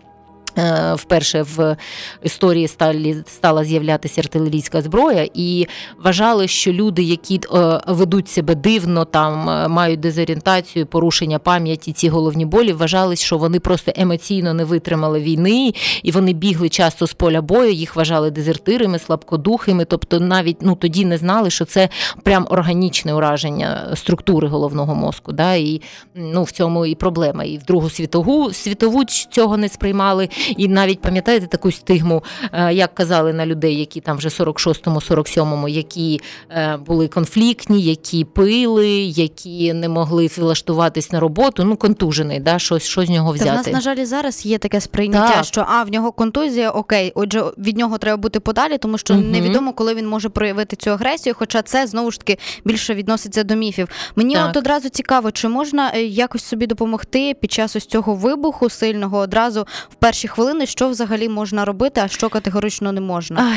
Е, 0.59 0.95
вперше 0.95 1.43
в 1.43 1.77
історії 2.23 2.69
сталі 2.69 3.17
стала 3.27 3.65
з'являтися 3.65 4.21
артилерійська 4.21 4.83
зброя, 4.83 5.29
і 5.35 5.67
вважали, 6.05 6.49
що 6.49 6.73
люди, 6.73 7.03
які 7.03 7.41
е, 7.55 7.81
ведуть 7.87 8.29
себе 8.29 8.55
дивно, 8.55 9.05
там 9.05 9.49
е, 9.49 9.69
мають 9.69 10.01
дезорієнтацію, 10.01 10.87
порушення 10.87 11.39
пам'яті, 11.39 11.93
ці 11.93 12.09
головні 12.09 12.47
болі, 12.47 12.73
вважали, 12.73 13.17
що 13.17 13.39
вони 13.39 13.61
просто 13.61 13.93
емоційно 13.97 14.55
не 14.55 14.65
витримали 14.65 15.21
війни, 15.21 15.73
і 16.03 16.11
вони 16.11 16.33
бігли 16.33 16.69
часто 16.69 17.07
з 17.07 17.13
поля 17.13 17.43
бою. 17.43 17.73
Їх 17.73 17.97
вважали 17.97 18.31
дезертирами, 18.31 18.99
слабкодухими. 18.99 19.85
Тобто, 19.85 20.21
навіть 20.21 20.57
ну 20.61 20.75
тоді 20.75 21.05
не 21.05 21.19
знали, 21.19 21.51
що 21.51 21.65
це 21.65 21.89
прям 22.23 22.47
органічне 22.51 23.15
ураження 23.15 23.93
структури 23.95 24.49
головного 24.49 24.95
мозку. 24.95 25.33
Да? 25.33 25.55
І 25.55 25.81
ну 26.15 26.43
в 26.43 26.51
цьому 26.51 26.87
і 26.87 26.95
проблема. 26.95 27.45
І 27.45 27.59
в 27.59 27.63
Другу 27.63 27.91
світову 27.91 28.53
світову 28.53 29.05
цього 29.05 29.57
не 29.57 29.69
сприймали. 29.69 30.29
І 30.57 30.69
навіть 30.69 31.01
пам'ятаєте 31.01 31.47
таку 31.47 31.73
стигму, 31.73 32.25
е, 32.53 32.75
як 32.75 32.95
казали 32.95 33.33
на 33.33 33.47
людей, 33.47 33.79
які 33.79 34.01
там 34.01 34.17
вже 34.17 34.29
46-му, 34.29 34.99
47-му, 34.99 35.69
які 35.69 36.21
е, 36.51 36.77
були 36.87 37.09
конфліктні, 37.09 37.83
які 37.83 38.25
пили, 38.25 38.91
які 39.03 39.73
не 39.73 39.89
могли 39.89 40.31
влаштуватись 40.37 41.13
на 41.13 41.21
роботу. 41.21 41.65
Ну, 41.65 41.77
контужений, 41.77 42.41
да, 42.41 42.59
щось 42.59 42.83
що 42.83 43.05
з 43.05 43.09
нього 43.09 43.33
взяти. 43.33 43.51
Та 43.51 43.55
в 43.55 43.57
нас, 43.57 43.67
на 43.67 43.81
жаль, 43.81 44.05
зараз 44.05 44.47
є 44.47 44.59
таке 44.59 44.81
сприйняття, 44.81 45.35
так. 45.35 45.45
що 45.45 45.65
а 45.69 45.83
в 45.83 45.91
нього 45.91 46.13
контузія, 46.13 46.71
окей, 46.71 47.13
отже, 47.15 47.45
від 47.59 47.77
нього 47.77 47.99
треба 47.99 48.17
бути 48.17 48.41
подалі, 48.41 48.79
тому 48.79 48.99
що 48.99 49.15
угу. 49.15 49.23
невідомо, 49.23 49.73
коли 49.73 49.95
він 49.95 50.09
може 50.09 50.29
проявити 50.29 50.77
цю 50.77 50.91
агресію. 50.91 51.35
Хоча 51.39 51.63
це 51.63 51.87
знову 51.87 52.11
ж 52.11 52.19
таки 52.19 52.39
більше 52.65 52.95
відноситься 52.95 53.45
до 53.45 53.55
міфів. 53.55 53.89
Мені 54.17 54.35
так. 54.35 54.51
от 54.51 54.57
одразу 54.57 54.89
цікаво, 54.89 55.31
чи 55.31 55.49
можна 55.49 55.93
е, 55.95 56.03
якось 56.03 56.45
собі 56.45 56.67
допомогти 56.67 57.35
під 57.35 57.53
час 57.53 57.77
ось 57.77 57.87
цього 57.87 58.15
вибуху 58.15 58.71
сильного 58.71 59.19
одразу 59.19 59.67
в 59.91 59.95
перші 59.95 60.29
хвилини, 60.33 60.67
що 60.67 60.89
взагалі 60.89 61.29
можна 61.29 61.65
робити, 61.65 62.01
а 62.05 62.09
що 62.09 62.29
категорично 62.29 62.93
не 62.93 63.01
можна? 63.01 63.55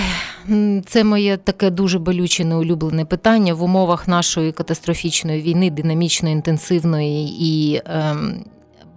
Це 0.86 1.04
моє 1.04 1.38
таке 1.38 1.70
дуже 1.70 2.00
болюче 2.00 2.46
неулюблене 2.46 3.06
питання 3.06 3.54
в 3.54 3.64
умовах 3.64 4.08
нашої 4.08 4.52
катастрофічної 4.52 5.42
війни, 5.42 5.72
динамічної, 5.72 6.34
інтенсивної 6.34 7.38
і 7.40 7.82
ем, 7.86 8.46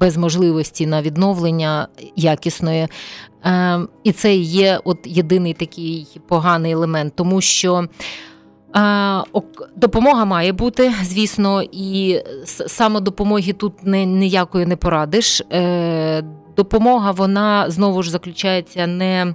без 0.00 0.16
можливості 0.16 0.87
на 0.87 1.02
відновлення 1.02 1.88
якісної. 2.16 2.88
Ем, 3.44 3.88
і 4.04 4.12
це 4.12 4.37
є 4.37 4.80
от 4.85 4.99
єдиний 5.04 5.54
такий 5.54 6.06
поганий 6.28 6.73
елемент, 6.73 7.12
тому 7.16 7.40
що. 7.40 7.88
Допомога 9.76 10.25
має 10.25 10.52
бути, 10.52 10.92
звісно, 11.02 11.62
і 11.73 12.20
самодопомоги 12.44 13.52
тут 13.52 13.73
ніякої 13.85 14.66
не 14.66 14.76
порадиш. 14.76 15.42
Допомога 16.59 17.11
вона 17.11 17.71
знову 17.71 18.03
ж 18.03 18.11
заключається 18.11 18.87
не 18.87 19.35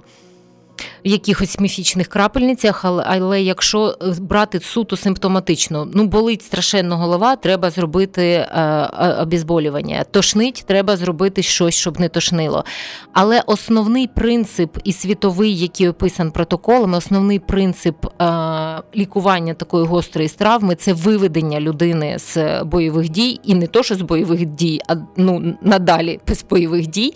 в 1.04 1.08
якихось 1.08 1.60
міфічних 1.60 2.08
крапельницях, 2.08 2.84
але, 2.84 3.42
якщо 3.42 3.86
е, 4.02 4.14
брати 4.20 4.60
суто 4.60 4.96
симптоматично, 4.96 5.88
ну 5.94 6.06
болить 6.06 6.42
страшенно 6.42 6.96
голова, 6.96 7.36
треба 7.36 7.70
зробити 7.70 8.22
е, 8.26 8.48
е, 8.54 9.16
обізболювання. 9.22 10.04
Тошнить, 10.10 10.64
треба 10.66 10.96
зробити 10.96 11.42
щось, 11.42 11.74
щоб 11.74 12.00
не 12.00 12.08
тошнило. 12.08 12.64
Але 13.12 13.42
основний 13.46 14.06
принцип 14.06 14.78
і 14.84 14.92
світовий, 14.92 15.58
який 15.58 15.88
описан 15.88 16.30
протоколами, 16.30 16.98
основний 16.98 17.38
принцип 17.38 18.06
лікування 18.96 19.54
такої 19.54 19.84
гострої 19.84 20.28
травми 20.28 20.74
це 20.74 20.92
виведення 20.92 21.60
людини 21.60 22.18
з 22.18 22.62
бойових 22.64 23.08
дій, 23.08 23.40
і 23.44 23.54
не 23.54 23.66
то, 23.66 23.82
що 23.82 23.94
з 23.94 24.02
бойових 24.02 24.46
дій, 24.46 24.80
а 24.88 24.94
ну 25.16 25.56
надалі 25.62 26.20
без 26.28 26.44
бойових 26.50 26.86
дій, 26.86 27.14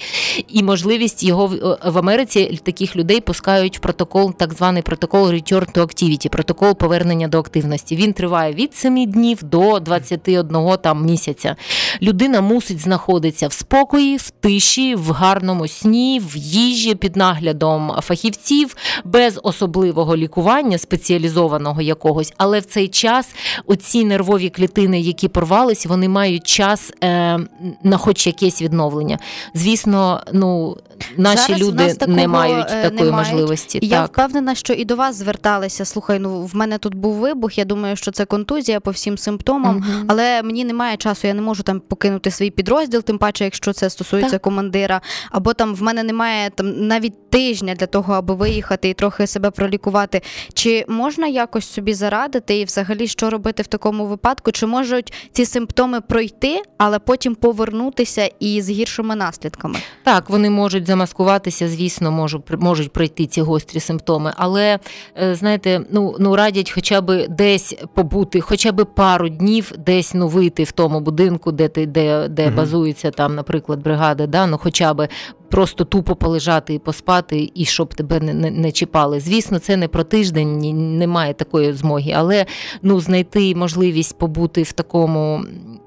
і 0.48 0.62
можливість 0.62 1.24
його 1.24 1.46
в, 1.46 1.98
Америці 1.98 2.60
таких 2.64 2.96
людей 2.96 3.20
пускають 3.48 3.80
протокол, 3.80 4.34
так 4.34 4.54
званий 4.54 4.82
протокол 4.82 5.26
Return 5.26 5.72
to 5.74 5.80
Activity, 5.80 6.28
протокол 6.28 6.74
повернення 6.74 7.28
до 7.28 7.38
активності. 7.38 7.96
Він 7.96 8.12
триває 8.12 8.54
від 8.54 8.74
7 8.74 9.10
днів 9.10 9.42
до 9.42 9.80
21 9.80 10.76
там 10.82 11.04
місяця. 11.04 11.56
Людина 12.02 12.40
мусить 12.40 12.80
знаходитися 12.80 13.48
в 13.48 13.52
спокої, 13.52 14.16
в 14.16 14.30
тиші, 14.30 14.94
в 14.94 15.10
гарному 15.10 15.68
сні, 15.68 16.20
в 16.24 16.36
їжі 16.36 16.94
під 16.94 17.16
наглядом 17.16 17.92
фахівців, 18.02 18.76
без 19.04 19.40
особливого 19.42 20.16
лікування, 20.16 20.78
спеціалізованого 20.78 21.82
якогось, 21.82 22.32
але 22.36 22.60
в 22.60 22.64
цей 22.64 22.88
час 22.88 23.34
оці 23.66 24.04
нервові 24.04 24.50
клітини, 24.50 25.00
які 25.00 25.28
порвались, 25.28 25.86
вони 25.86 26.08
мають 26.08 26.46
час 26.46 26.92
е, 27.04 27.38
на 27.82 27.96
хоч 27.96 28.26
якесь 28.26 28.62
відновлення. 28.62 29.18
Звісно, 29.54 30.20
ну 30.32 30.76
наші 31.16 31.52
Зараз 31.52 31.60
люди 31.60 31.96
не 32.06 32.28
мають 32.28 32.68
такої 32.68 33.10
не 33.10 33.16
можливості. 33.16 33.78
Я 33.82 34.02
так. 34.02 34.12
впевнена, 34.12 34.54
що 34.54 34.72
і 34.72 34.84
до 34.84 34.96
вас 34.96 35.16
зверталися. 35.16 35.84
Слухай, 35.84 36.18
ну 36.18 36.42
в 36.42 36.56
мене 36.56 36.78
тут 36.78 36.94
був 36.94 37.14
вибух. 37.14 37.58
Я 37.58 37.64
думаю, 37.64 37.96
що 37.96 38.10
це 38.10 38.24
контузія 38.24 38.80
по 38.80 38.90
всім 38.90 39.18
симптомам, 39.18 39.76
угу. 39.76 40.04
але 40.08 40.42
мені 40.42 40.64
немає 40.64 40.96
часу. 40.96 41.26
Я 41.26 41.34
не 41.34 41.42
можу 41.42 41.62
там 41.62 41.80
покинути 41.80 42.30
свій 42.30 42.50
підрозділ, 42.50 43.02
тим 43.02 43.18
паче, 43.18 43.44
якщо 43.44 43.72
це 43.72 43.90
стосується 43.90 44.30
так. 44.30 44.42
командира, 44.42 45.00
або 45.30 45.54
там 45.54 45.74
в 45.74 45.82
мене 45.82 46.02
немає 46.02 46.50
там 46.50 46.86
навіть 46.86 47.30
тижня 47.30 47.74
для 47.74 47.86
того, 47.86 48.14
аби 48.14 48.34
виїхати 48.34 48.88
і 48.88 48.94
трохи 48.94 49.26
себе 49.26 49.50
пролікувати. 49.50 50.22
Чи 50.54 50.84
можна 50.88 51.26
якось 51.26 51.72
собі 51.72 51.94
зарадити 51.94 52.58
і 52.58 52.64
взагалі 52.64 53.06
що 53.06 53.30
робити 53.30 53.62
в 53.62 53.66
такому 53.66 54.06
випадку? 54.06 54.52
Чи 54.52 54.66
можуть 54.66 55.12
ці 55.32 55.46
симптоми 55.46 56.00
пройти, 56.00 56.62
але 56.78 56.98
потім 56.98 57.34
повернутися 57.34 58.30
і 58.40 58.62
з 58.62 58.70
гіршими 58.70 59.16
наслідками? 59.16 59.78
Так, 60.04 60.30
вони 60.30 60.50
можуть 60.50 60.86
замаскуватися, 60.88 61.68
звісно, 61.68 62.10
можуть 62.10 62.42
можуть 62.60 62.92
пройти 62.92 63.26
ці 63.26 63.42
гострі 63.42 63.80
симптоми, 63.80 64.32
але 64.36 64.78
е, 65.22 65.34
знаєте, 65.34 65.80
ну 65.90 66.16
ну 66.18 66.36
радять, 66.36 66.70
хоча 66.70 67.00
б 67.00 67.28
десь 67.28 67.76
побути, 67.94 68.40
хоча 68.40 68.72
б 68.72 68.84
пару 68.84 69.28
днів, 69.28 69.72
десь 69.78 70.14
ну 70.14 70.28
вийти 70.28 70.64
в 70.64 70.72
тому 70.72 71.00
будинку, 71.00 71.52
де 71.52 71.68
ти 71.68 71.86
де, 71.86 72.28
де 72.28 72.46
угу. 72.46 72.56
базується 72.56 73.10
там, 73.10 73.34
наприклад, 73.34 73.82
бригада, 73.82 74.26
да, 74.26 74.46
ну 74.46 74.58
хоча 74.58 74.94
б 74.94 75.08
просто 75.50 75.84
тупо 75.84 76.16
полежати 76.16 76.74
і 76.74 76.78
поспати, 76.78 77.50
і 77.54 77.64
щоб 77.64 77.94
тебе 77.94 78.20
не 78.20 78.34
не, 78.34 78.50
не 78.50 78.72
чіпали. 78.72 79.20
Звісно, 79.20 79.58
це 79.58 79.76
не 79.76 79.88
про 79.88 80.04
тиждень, 80.04 80.58
немає 80.98 81.34
такої 81.34 81.72
змоги, 81.72 82.12
але 82.16 82.46
ну 82.82 83.00
знайти 83.00 83.54
можливість 83.54 84.18
побути 84.18 84.62
в 84.62 84.72
такому 84.72 85.44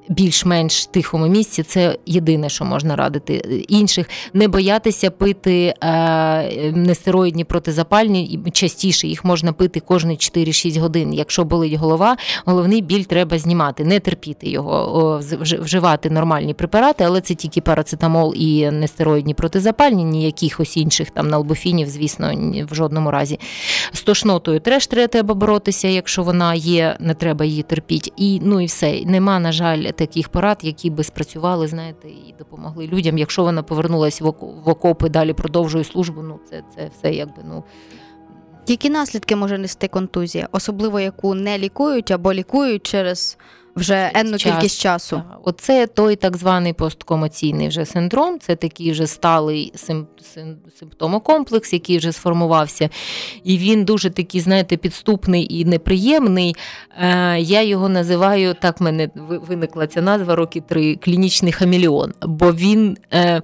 більш-менш 0.09 0.85
тихому 0.85 1.27
місці 1.27 1.63
це 1.63 1.97
єдине, 2.05 2.49
що 2.49 2.65
можна 2.65 2.95
радити 2.95 3.33
інших. 3.69 4.09
Не 4.33 4.47
боятися 4.47 5.11
пити 5.11 5.73
е, 5.83 6.71
нестероїдні 6.71 7.43
протизапальні, 7.43 8.39
частіше 8.51 9.07
їх 9.07 9.25
можна 9.25 9.53
пити 9.53 9.79
кожні 9.79 10.13
4-6 10.13 10.79
годин. 10.79 11.13
Якщо 11.13 11.43
болить 11.43 11.73
голова, 11.73 12.17
головний 12.45 12.81
біль 12.81 13.03
треба 13.03 13.37
знімати, 13.37 13.83
не 13.83 13.99
терпіти 13.99 14.49
його, 14.49 15.21
вживати 15.41 16.09
нормальні 16.09 16.53
препарати, 16.53 17.03
але 17.03 17.21
це 17.21 17.35
тільки 17.35 17.61
парацетамол 17.61 18.33
і 18.37 18.71
нестероїдні 18.71 19.33
протизапальні, 19.33 20.03
ніяких 20.03 20.59
ось 20.59 20.77
інших 20.77 21.09
там 21.09 21.27
налбофінів, 21.27 21.89
звісно, 21.89 22.33
в 22.71 22.75
жодному 22.75 23.11
разі. 23.11 23.39
З 23.93 24.01
тошнотою 24.01 24.59
теж 24.59 24.87
треба 24.87 25.33
боротися, 25.33 25.87
якщо 25.87 26.23
вона 26.23 26.53
є, 26.53 26.95
не 26.99 27.13
треба 27.13 27.45
її 27.45 27.63
терпіти. 27.63 28.11
І 28.17 28.39
ну 28.43 28.61
і 28.61 28.65
все. 28.65 29.01
Нема, 29.05 29.39
на 29.39 29.51
жаль, 29.51 29.90
таких 29.91 30.29
порад, 30.29 30.59
які 30.61 30.89
би 30.89 31.03
спрацювали, 31.03 31.67
знаєте, 31.67 32.09
і 32.09 32.35
допомогли 32.39 32.87
людям. 32.87 33.17
Якщо 33.17 33.43
вона 33.43 33.63
повернулася 33.63 34.23
в 34.23 34.69
окопи, 34.69 35.09
далі 35.09 35.33
продовжує 35.33 35.83
службу, 35.83 36.21
ну 36.21 36.39
це 36.49 36.63
це 36.75 36.89
все 36.97 37.13
якби 37.13 37.43
ну 37.45 37.63
Які 38.67 38.89
наслідки 38.89 39.35
може 39.35 39.57
нести 39.57 39.87
контузія, 39.87 40.49
особливо 40.51 40.99
яку 40.99 41.35
не 41.35 41.57
лікують 41.57 42.11
або 42.11 42.33
лікують 42.33 42.83
через 42.85 43.37
вже 43.75 44.11
енну 44.13 44.37
Час. 44.37 44.53
кількість 44.53 44.81
часу? 44.81 45.15
Так. 45.15 45.39
Оце 45.43 45.87
той 45.87 46.15
так 46.15 46.37
званий 46.37 46.73
посткомаційний 46.73 47.67
вже 47.67 47.85
синдром, 47.85 48.39
це 48.39 48.55
такий 48.55 48.91
вже 48.91 49.07
сталий 49.07 49.71
сим, 49.75 50.07
сим, 50.33 50.57
симптомокомплекс, 50.79 51.73
який 51.73 51.97
вже 51.97 52.11
сформувався. 52.11 52.89
І 53.43 53.57
він 53.57 53.85
дуже 53.85 54.09
такий, 54.09 54.41
знаєте, 54.41 54.77
підступний 54.77 55.59
і 55.59 55.65
неприємний. 55.65 56.55
Е, 56.97 57.39
я 57.39 57.61
його 57.61 57.89
називаю, 57.89 58.55
так 58.61 58.79
в 58.79 58.83
мене 58.83 59.09
виникла 59.15 59.87
ця 59.87 60.01
назва 60.01 60.35
роки 60.35 60.61
три 60.61 60.95
клінічний 60.95 61.51
хамелеон, 61.51 62.13
бо 62.21 62.53
він. 62.53 62.97
Е, 63.13 63.41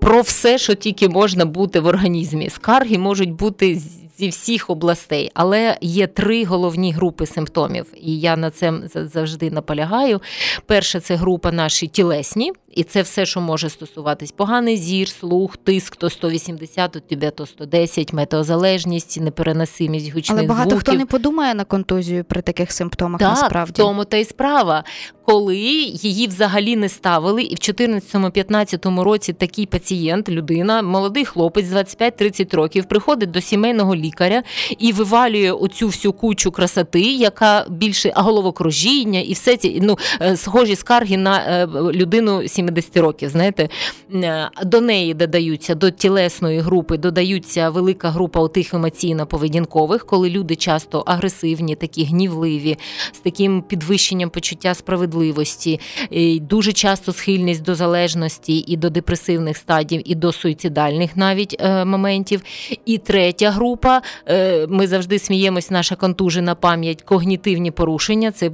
про 0.00 0.20
все, 0.20 0.58
що 0.58 0.74
тільки 0.74 1.08
можна 1.08 1.44
бути 1.44 1.80
в 1.80 1.86
організмі. 1.86 2.50
Скарги 2.50 2.98
можуть 2.98 3.32
бути 3.32 3.80
зі 4.18 4.28
всіх 4.28 4.70
областей, 4.70 5.30
але 5.34 5.78
є 5.80 6.06
три 6.06 6.44
головні 6.44 6.92
групи 6.92 7.26
симптомів, 7.26 7.86
і 8.02 8.20
я 8.20 8.36
на 8.36 8.50
це 8.50 8.72
завжди 8.94 9.50
наполягаю. 9.50 10.20
Перша 10.66 11.00
це 11.00 11.14
група 11.14 11.52
наші 11.52 11.86
тілесні, 11.86 12.52
і 12.74 12.84
це 12.84 13.02
все, 13.02 13.26
що 13.26 13.40
може 13.40 13.70
стосуватись 13.70 14.32
поганий 14.32 14.76
зір, 14.76 15.08
слух, 15.08 15.56
тиск, 15.56 15.96
то 15.96 16.10
180, 16.10 16.96
у 16.96 17.00
тебе 17.00 17.30
то 17.30 17.46
110, 17.46 18.12
метеозалежність, 18.12 19.20
непереносимість 19.20 20.14
гучних 20.14 20.38
Але 20.38 20.48
багато 20.48 20.70
звуків. 20.70 20.88
хто 20.88 20.98
не 20.98 21.06
подумає 21.06 21.54
на 21.54 21.64
контузію 21.64 22.24
при 22.24 22.42
таких 22.42 22.72
симптомах 22.72 23.18
Так, 23.20 23.30
насправді. 23.30 23.72
в 23.72 23.84
тому 23.84 24.04
та 24.04 24.16
й 24.16 24.24
справа. 24.24 24.84
Коли 25.24 25.56
її 25.56 26.26
взагалі 26.26 26.76
не 26.76 26.88
ставили, 26.88 27.42
і 27.42 27.54
в 27.54 27.58
14-15 27.58 29.02
році 29.02 29.32
такий 29.32 29.66
пацієнт, 29.66 30.28
людина, 30.28 30.82
молодий 30.82 31.24
хлопець 31.24 31.66
25-30 31.66 32.56
років, 32.56 32.84
приходить 32.84 33.30
до 33.30 33.40
сімейного 33.40 33.96
лікаря 33.96 34.42
і 34.78 34.92
вивалює 34.92 35.52
оцю 35.52 35.86
всю 35.86 36.12
кучу 36.12 36.50
красоти, 36.50 37.00
яка 37.00 37.66
більше 37.68 38.12
головокружіння, 38.16 39.20
і 39.20 39.32
все 39.32 39.56
ці 39.56 39.78
ну 39.82 39.98
е, 40.20 40.36
схожі 40.36 40.76
скарги 40.76 41.16
на 41.16 41.38
е, 41.38 41.66
людину 41.92 42.48
70 42.68 42.96
років. 42.96 43.28
Знаєте, 43.28 43.68
Е, 44.14 44.50
до 44.64 44.80
неї 44.80 45.14
додаються 45.14 45.74
до 45.74 45.90
тілесної 45.90 46.58
групи, 46.58 46.98
додаються 46.98 47.70
велика 47.70 48.10
група 48.10 48.40
отих 48.40 48.74
емоційно-поведінкових, 48.74 49.98
коли 49.98 50.30
люди 50.30 50.56
часто 50.56 51.02
агресивні, 51.06 51.74
такі 51.74 52.04
гнівливі, 52.04 52.76
з 53.12 53.18
таким 53.18 53.62
підвищенням 53.62 54.30
почуття 54.30 54.74
справедливості, 54.74 55.80
і 56.10 56.40
дуже 56.40 56.72
часто 56.72 57.12
схильність 57.12 57.62
до 57.62 57.74
залежності 57.74 58.64
і 58.66 58.76
до 58.76 58.90
депресивних 58.90 59.56
стадій, 59.56 60.02
і 60.04 60.14
до 60.14 60.32
суїцидальних 60.32 61.16
навіть 61.16 61.56
е, 61.60 61.84
моментів. 61.84 62.42
І 62.84 62.98
третя 62.98 63.50
група, 63.50 64.02
е, 64.28 64.66
ми 64.66 64.86
завжди 64.86 65.18
сміємось, 65.18 65.70
наша 65.70 65.96
контужена 65.96 66.54
пам'ять, 66.54 67.02
когнітивні 67.02 67.70
порушення. 67.70 68.32
Це 68.32 68.50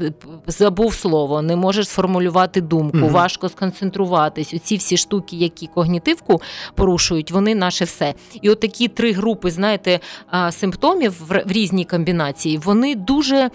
забув 0.46 0.94
слово, 0.94 1.42
не 1.42 1.56
можеш 1.56 1.88
сформулювати 1.88 2.60
думку, 2.60 2.96
Мгм. 2.98 3.08
важко 3.08 3.48
сконцентруватись. 3.94 4.54
Оці 4.54 4.76
всі 4.76 4.96
штуки, 4.96 5.36
які 5.36 5.66
когнітивку 5.66 6.42
порушують, 6.74 7.30
вони 7.30 7.54
наше 7.54 7.84
все. 7.84 8.14
І 8.42 8.50
от 8.50 8.60
такі 8.60 8.88
три 8.88 9.12
групи, 9.12 9.50
знаєте, 9.50 10.00
симптомів 10.50 11.14
в 11.28 11.52
різній 11.52 11.84
комбінації, 11.84 12.58
вони 12.58 12.94
дуже 12.94 13.50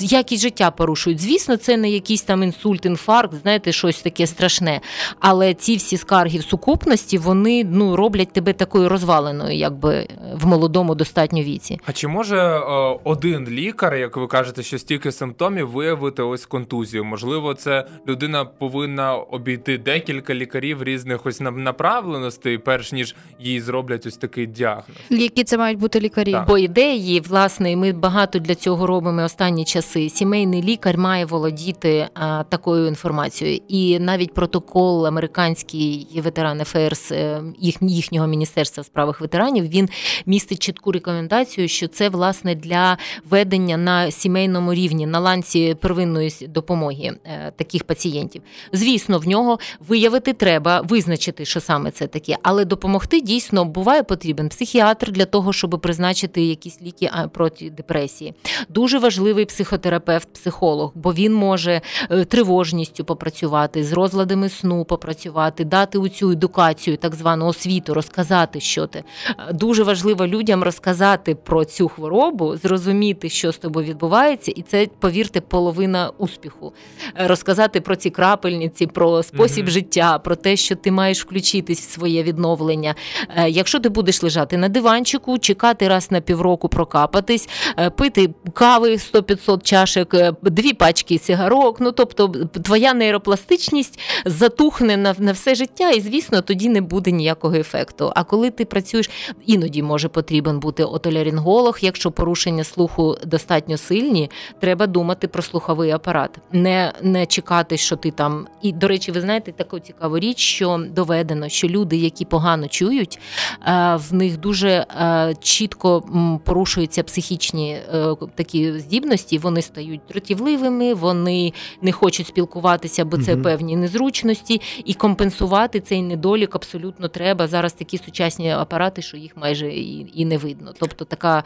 якість 0.00 0.42
життя 0.42 0.70
порушують. 0.70 1.20
Звісно, 1.20 1.56
це 1.56 1.76
не 1.76 1.90
якийсь 1.90 2.22
там 2.22 2.42
інсульт, 2.42 2.86
інфаркт, 2.86 3.34
знаєте, 3.42 3.72
щось 3.72 4.02
таке 4.02 4.26
страшне. 4.26 4.80
Але 5.20 5.54
ці 5.54 5.76
всі 5.76 5.96
скарги 5.96 6.38
в 6.38 6.42
сукупності 6.42 7.18
вони 7.18 7.64
ну 7.64 7.96
роблять 7.96 8.32
тебе 8.32 8.52
такою 8.52 8.88
розваленою, 8.88 9.56
якби 9.56 9.94
е, 9.94 10.08
в 10.34 10.46
молодому 10.46 10.94
достатньо 10.94 11.42
віці. 11.42 11.80
А 11.86 11.92
чи 11.92 12.08
може 12.08 12.36
е, 12.36 12.60
один 13.04 13.48
лікар, 13.48 13.94
як 13.94 14.16
ви 14.16 14.26
кажете, 14.26 14.62
що 14.62 14.78
стільки 14.78 15.12
симптомів 15.12 15.70
виявити 15.70 16.22
ось 16.22 16.46
контузію? 16.46 17.04
Можливо, 17.04 17.54
це 17.54 17.86
людина 18.08 18.44
повинна 18.44 19.14
обійти 19.14 19.55
декілька 19.56 20.34
лікарів 20.34 20.82
різних 20.82 21.26
ось 21.26 21.40
нап- 21.40 21.56
направленостей, 21.58 22.58
перш 22.58 22.92
ніж 22.92 23.14
їй 23.40 23.60
зроблять 23.60 24.06
ось 24.06 24.16
такий 24.16 24.46
діагноз. 24.46 24.96
Які 25.10 25.44
це 25.44 25.58
мають 25.58 25.78
бути 25.78 26.00
лікарі? 26.00 26.32
Так. 26.32 26.46
По 26.46 26.58
ідеї, 26.58 27.20
власне, 27.20 27.76
ми 27.76 27.92
багато 27.92 28.38
для 28.38 28.54
цього 28.54 28.86
робимо 28.86 29.24
останні 29.24 29.64
часи. 29.64 30.08
Сімейний 30.08 30.62
лікар 30.62 30.98
має 30.98 31.24
володіти 31.24 32.08
а, 32.14 32.44
такою 32.48 32.86
інформацією, 32.86 33.60
і 33.68 33.98
навіть 33.98 34.34
протокол 34.34 35.06
американський 35.06 36.08
ветеран 36.24 36.64
ФРС 36.64 37.12
е, 37.12 37.42
їх, 37.58 37.76
їхнього 37.80 38.26
міністерства 38.26 38.82
в 38.82 38.86
справах 38.86 39.20
ветеранів 39.20 39.68
він 39.68 39.88
містить 40.26 40.58
чітку 40.58 40.92
рекомендацію, 40.92 41.68
що 41.68 41.88
це 41.88 42.08
власне 42.08 42.54
для 42.54 42.98
ведення 43.30 43.76
на 43.76 44.10
сімейному 44.10 44.74
рівні 44.74 45.06
на 45.06 45.18
ланці 45.18 45.76
первинної 45.80 46.30
допомоги 46.48 47.12
е, 47.24 47.52
таких 47.56 47.84
пацієнтів. 47.84 48.42
Звісно, 48.72 49.18
в 49.18 49.28
нього 49.28 49.45
виявити 49.88 50.32
треба, 50.32 50.80
визначити, 50.80 51.44
що 51.44 51.60
саме 51.60 51.90
це 51.90 52.06
таке, 52.06 52.36
але 52.42 52.64
допомогти 52.64 53.20
дійсно 53.20 53.64
буває 53.64 54.02
потрібен 54.02 54.48
психіатр 54.48 55.12
для 55.12 55.24
того, 55.24 55.52
щоб 55.52 55.80
призначити 55.82 56.42
якісь 56.42 56.82
ліки 56.82 57.10
проти 57.32 57.70
депресії. 57.70 58.34
Дуже 58.68 58.98
важливий 58.98 59.44
психотерапевт, 59.44 60.28
психолог, 60.32 60.92
бо 60.94 61.12
він 61.12 61.34
може 61.34 61.80
е, 62.10 62.24
тривожністю 62.24 63.04
попрацювати, 63.04 63.84
з 63.84 63.92
розладами 63.92 64.48
сну 64.48 64.84
попрацювати, 64.84 65.64
дати 65.64 65.98
у 65.98 66.08
цю 66.08 66.30
едукацію, 66.30 66.96
так 66.96 67.14
звану 67.14 67.46
освіту, 67.46 67.94
розказати, 67.94 68.60
що 68.60 68.86
ти. 68.86 69.04
Е, 69.48 69.52
Дуже 69.52 69.82
важливо 69.82 70.26
людям 70.26 70.62
розказати 70.62 71.34
про 71.34 71.64
цю 71.64 71.88
хворобу, 71.88 72.56
зрозуміти, 72.56 73.28
що 73.28 73.52
з 73.52 73.58
тобою 73.58 73.86
відбувається, 73.86 74.52
і 74.56 74.62
це, 74.62 74.86
повірте, 75.00 75.40
половина 75.40 76.10
успіху. 76.18 76.72
Е, 77.20 77.26
Розказати 77.26 77.80
про 77.80 77.96
ці 77.96 78.10
крапельниці, 78.10 78.86
про 78.86 79.22
спосіб 79.36 79.64
Мгм. 79.64 79.72
життя, 79.72 80.18
про 80.18 80.36
те, 80.36 80.56
що 80.56 80.76
ти 80.76 80.90
маєш 80.90 81.24
включитись 81.24 81.80
в 81.80 81.90
своє 81.90 82.22
відновлення. 82.22 82.94
Е, 83.36 83.50
Якщо 83.50 83.80
ти 83.80 83.88
будеш 83.88 84.22
лежати 84.22 84.56
на 84.56 84.68
диванчику, 84.68 85.38
чекати 85.38 85.88
раз 85.88 86.10
на 86.10 86.20
півроку 86.20 86.68
прокапатись, 86.68 87.48
е, 87.78 87.90
пити 87.90 88.34
кави 88.52 88.98
100-500 88.98 89.62
чашек, 89.62 90.14
е, 90.14 90.32
дві 90.42 90.72
пачки 90.72 91.18
сигарок, 91.18 91.80
ну 91.80 91.92
тобто 91.92 92.28
твоя 92.64 92.94
нейропластичність 92.94 94.00
затухне 94.24 94.96
на, 94.96 95.14
на 95.18 95.32
все 95.32 95.54
життя, 95.54 95.90
і 95.90 96.00
звісно, 96.00 96.40
тоді 96.42 96.68
не 96.68 96.80
буде 96.80 97.10
ніякого 97.12 97.54
ефекту. 97.54 98.12
А 98.14 98.24
коли 98.24 98.50
ти 98.50 98.64
працюєш, 98.64 99.10
іноді 99.46 99.82
може 99.82 100.08
потрібен 100.08 100.60
бути 100.60 100.84
отоляринголог, 100.84 101.78
якщо 101.80 102.10
порушення 102.10 102.64
слуху 102.64 103.16
достатньо 103.26 103.76
сильні, 103.76 104.30
треба 104.60 104.86
думати 104.86 105.28
про 105.28 105.42
слуховий 105.42 105.90
апарат, 105.90 106.30
не, 106.52 106.92
не 107.02 107.26
чекати, 107.26 107.76
що 107.76 107.96
ти 107.96 108.10
там. 108.10 108.46
І 108.62 108.72
до 108.72 108.88
речі, 108.88 109.12
ви 109.12 109.20
знаєте 109.26 109.52
таку 109.52 109.78
цікаву 109.78 110.18
річ, 110.18 110.38
що 110.38 110.84
доведено, 110.90 111.48
що 111.48 111.68
люди, 111.68 111.96
які 111.96 112.24
погано 112.24 112.68
чують, 112.68 113.18
е, 113.66 113.96
в 113.96 114.14
них 114.14 114.36
дуже 114.36 114.68
е, 114.68 115.34
чітко 115.40 116.02
порушуються 116.44 117.02
психічні 117.02 117.72
е, 117.72 118.16
такі 118.34 118.78
здібності. 118.78 119.38
Вони 119.38 119.62
стають 119.62 120.00
дратівливими, 120.08 120.94
вони 120.94 121.52
не 121.82 121.92
хочуть 121.92 122.26
спілкуватися, 122.26 123.04
бо 123.04 123.18
це 123.18 123.36
певні 123.36 123.76
незручності, 123.76 124.60
і 124.84 124.94
компенсувати 124.94 125.80
цей 125.80 126.02
недолік 126.02 126.54
абсолютно 126.54 127.08
треба. 127.08 127.46
Зараз 127.46 127.72
такі 127.72 127.98
сучасні 127.98 128.50
апарати, 128.50 129.02
що 129.02 129.16
їх 129.16 129.36
майже 129.36 129.68
і, 129.68 130.06
і 130.14 130.24
не 130.24 130.38
видно. 130.38 130.72
Тобто 130.78 131.04
така 131.04 131.44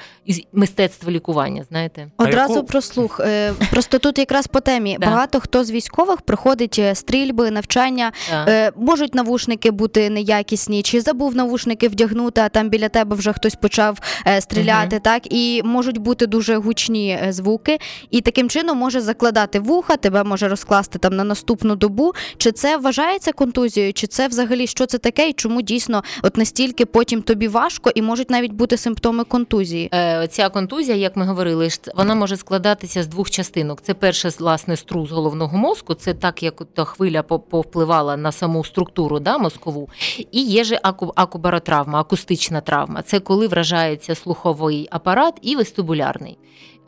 мистецтво 0.52 1.10
лікування, 1.10 1.64
знаєте. 1.64 2.10
Одразу 2.16 2.54
яку- 2.54 2.66
про 2.66 2.80
слух. 2.80 3.20
Просто 3.70 3.98
тут 3.98 4.18
якраз 4.18 4.46
по 4.46 4.60
темі. 4.60 4.98
Багато 5.00 5.40
хто 5.40 5.64
з 5.64 5.70
військових 5.70 6.20
проходить 6.20 6.80
стрільби, 6.94 7.50
навчання. 7.50 7.69
Так. 8.30 8.48
Е, 8.48 8.72
Можуть 8.76 9.14
навушники 9.14 9.70
бути 9.70 10.10
неякісні, 10.10 10.82
чи 10.82 11.00
забув 11.00 11.36
навушники 11.36 11.88
вдягнути, 11.88 12.40
а 12.40 12.48
там 12.48 12.68
біля 12.68 12.88
тебе 12.88 13.16
вже 13.16 13.32
хтось 13.32 13.54
почав 13.54 13.98
е, 14.26 14.40
стріляти, 14.40 14.98
так 15.00 15.32
і 15.32 15.62
можуть 15.64 15.98
бути 15.98 16.26
дуже 16.26 16.56
гучні 16.56 17.18
е, 17.26 17.32
звуки, 17.32 17.78
і 18.10 18.20
таким 18.20 18.48
чином 18.48 18.78
може 18.78 19.00
закладати 19.00 19.60
вуха, 19.60 19.96
тебе 19.96 20.24
може 20.24 20.48
розкласти 20.48 20.98
там 20.98 21.16
на 21.16 21.24
наступну 21.24 21.76
добу. 21.76 22.12
Чи 22.36 22.52
це 22.52 22.76
вважається 22.76 23.32
контузією, 23.32 23.92
чи 23.92 24.06
це 24.06 24.28
взагалі 24.28 24.66
що 24.66 24.86
це 24.86 24.98
таке, 24.98 25.28
і 25.28 25.32
чому 25.32 25.62
дійсно 25.62 26.02
от 26.22 26.36
настільки 26.36 26.86
потім 26.86 27.22
тобі 27.22 27.48
важко, 27.48 27.90
і 27.94 28.02
можуть 28.02 28.30
навіть 28.30 28.52
бути 28.52 28.76
симптоми 28.76 29.24
контузії? 29.24 29.88
Е, 29.94 30.28
Ця 30.30 30.48
контузія, 30.48 30.96
як 30.96 31.16
ми 31.16 31.24
говорили, 31.26 31.68
вона 31.96 32.14
може 32.14 32.36
складатися 32.36 33.02
з 33.02 33.06
двох 33.06 33.30
частинок. 33.30 33.80
Це 33.82 33.94
перше, 33.94 34.28
власне, 34.38 34.76
струс 34.76 35.10
головного 35.10 35.58
мозку. 35.58 35.94
Це 35.94 36.14
так, 36.14 36.42
як 36.42 36.62
та 36.74 36.84
хвиля 36.84 37.22
по- 37.22 37.38
повпливала 37.60 38.16
на 38.16 38.32
саму 38.32 38.64
структуру 38.64 39.20
да, 39.20 39.38
мозкову. 39.38 39.88
І 40.32 40.42
є 40.42 40.64
же 40.64 40.80
акубаротравма, 41.14 42.00
акустична 42.00 42.60
травма. 42.60 43.02
Це 43.02 43.20
коли 43.20 43.46
вражається 43.46 44.14
слуховий 44.14 44.88
апарат 44.90 45.34
і 45.42 45.56
вестибулярний. 45.56 46.38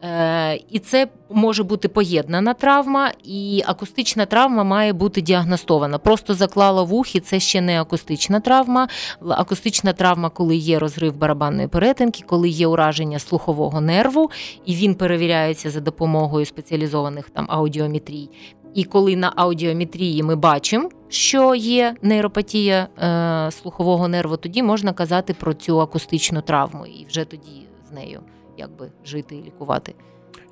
Е, 0.05 0.61
І 0.71 0.79
це 0.79 1.09
може 1.31 1.63
бути 1.63 1.89
поєднана 1.89 2.55
травма, 2.55 3.13
і 3.25 3.63
акустична 3.67 4.27
травма 4.27 4.65
має 4.65 4.93
бути 4.93 5.21
діагностована. 5.21 5.99
Просто 5.99 6.35
заклала 6.35 6.83
в 6.83 6.95
ухі, 6.95 7.21
це 7.21 7.41
ще 7.41 7.61
не 7.61 7.81
акустична 7.81 8.41
травма. 8.41 8.89
Акустична 9.29 9.93
травма, 9.93 10.31
коли 10.31 10.57
є 10.57 10.79
розрив 10.79 11.17
барабанної 11.17 11.69
перетинки, 11.69 12.25
коли 12.27 12.49
є 12.49 12.67
ураження 12.67 13.19
слухового 13.19 13.81
нерву, 13.81 14.31
і 14.67 14.75
він 14.75 14.95
перевіряється 14.95 15.71
за 15.71 15.81
допомогою 15.81 16.47
спеціалізованих 16.47 17.31
там 17.31 17.47
аудіометрій. 17.49 18.29
І 18.75 18.85
коли 18.85 19.17
на 19.17 19.33
аудіометрії 19.37 20.23
ми 20.23 20.37
бачимо, 20.37 20.89
що 21.09 21.55
є 21.55 21.97
нейропатія 22.03 22.89
е, 22.99 23.51
слухового 23.51 24.09
нерву, 24.09 24.37
тоді 24.37 24.63
можна 24.63 24.93
казати 24.93 25.35
про 25.35 25.55
цю 25.55 25.81
акустичну 25.81 26.43
травму, 26.43 26.87
і 26.87 27.07
вже 27.09 27.25
тоді 27.25 27.69
з 27.91 27.93
нею 27.93 28.21
якби 28.59 28.91
жити 29.05 29.37
і 29.37 29.43
лікувати. 29.43 29.95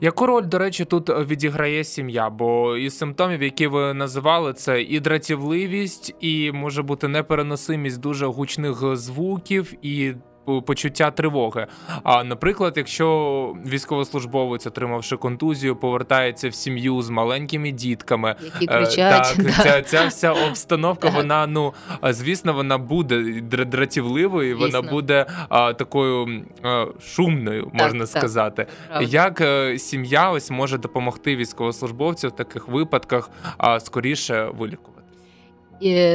Яку 0.01 0.27
роль, 0.27 0.47
до 0.47 0.59
речі, 0.59 0.85
тут 0.85 1.09
відіграє 1.09 1.85
сім'я? 1.85 2.31
Бо 2.31 2.77
із 2.77 2.99
симптомів, 2.99 3.43
які 3.43 3.67
ви 3.67 3.95
називали, 3.95 4.53
це 4.53 4.83
і 4.83 5.01
дратівливість, 5.01 6.15
і 6.21 6.53
може 6.53 6.83
бути 6.83 7.09
непереносимість 7.09 8.01
дуже 8.01 8.27
гучних 8.27 8.97
звуків, 8.97 9.75
і 9.83 10.15
почуття 10.67 11.11
тривоги. 11.11 11.67
А 12.03 12.25
наприклад, 12.25 12.75
якщо 12.77 13.55
військовослужбовець, 13.67 14.67
отримавши 14.67 15.17
контузію, 15.17 15.77
повертається 15.77 16.49
в 16.49 16.55
сім'ю 16.55 17.03
з 17.03 17.11
маленькими 17.11 17.71
дітками, 17.71 18.37
які 18.43 18.65
е, 18.65 18.79
кричать, 18.79 19.35
так, 19.37 19.45
да. 19.45 19.53
ця, 19.53 19.83
ця 19.83 20.07
вся 20.07 20.33
обстановка, 20.49 21.09
вона 21.09 21.47
ну 21.47 21.75
звісно, 22.03 22.53
вона 22.53 22.79
буде 22.79 23.41
дратівливою, 23.65 24.59
вона 24.59 24.83
буде 24.83 25.27
а, 25.49 25.73
такою 25.73 26.43
а, 26.63 26.87
шумною, 27.03 27.71
можна 27.73 27.99
так, 27.99 28.09
сказати. 28.09 28.67
Так, 28.93 29.03
Як 29.13 29.41
е, 29.41 29.79
сім'я 29.79 30.31
ось 30.31 30.51
може 30.51 30.79
допомогти 30.79 31.37
військовослужбовцю 31.37 32.29
в 32.29 32.37
таких 32.37 32.69
випадках 32.69 33.31
а, 33.59 33.81
скоріше 33.81 34.51
вилікувати? 34.59 35.00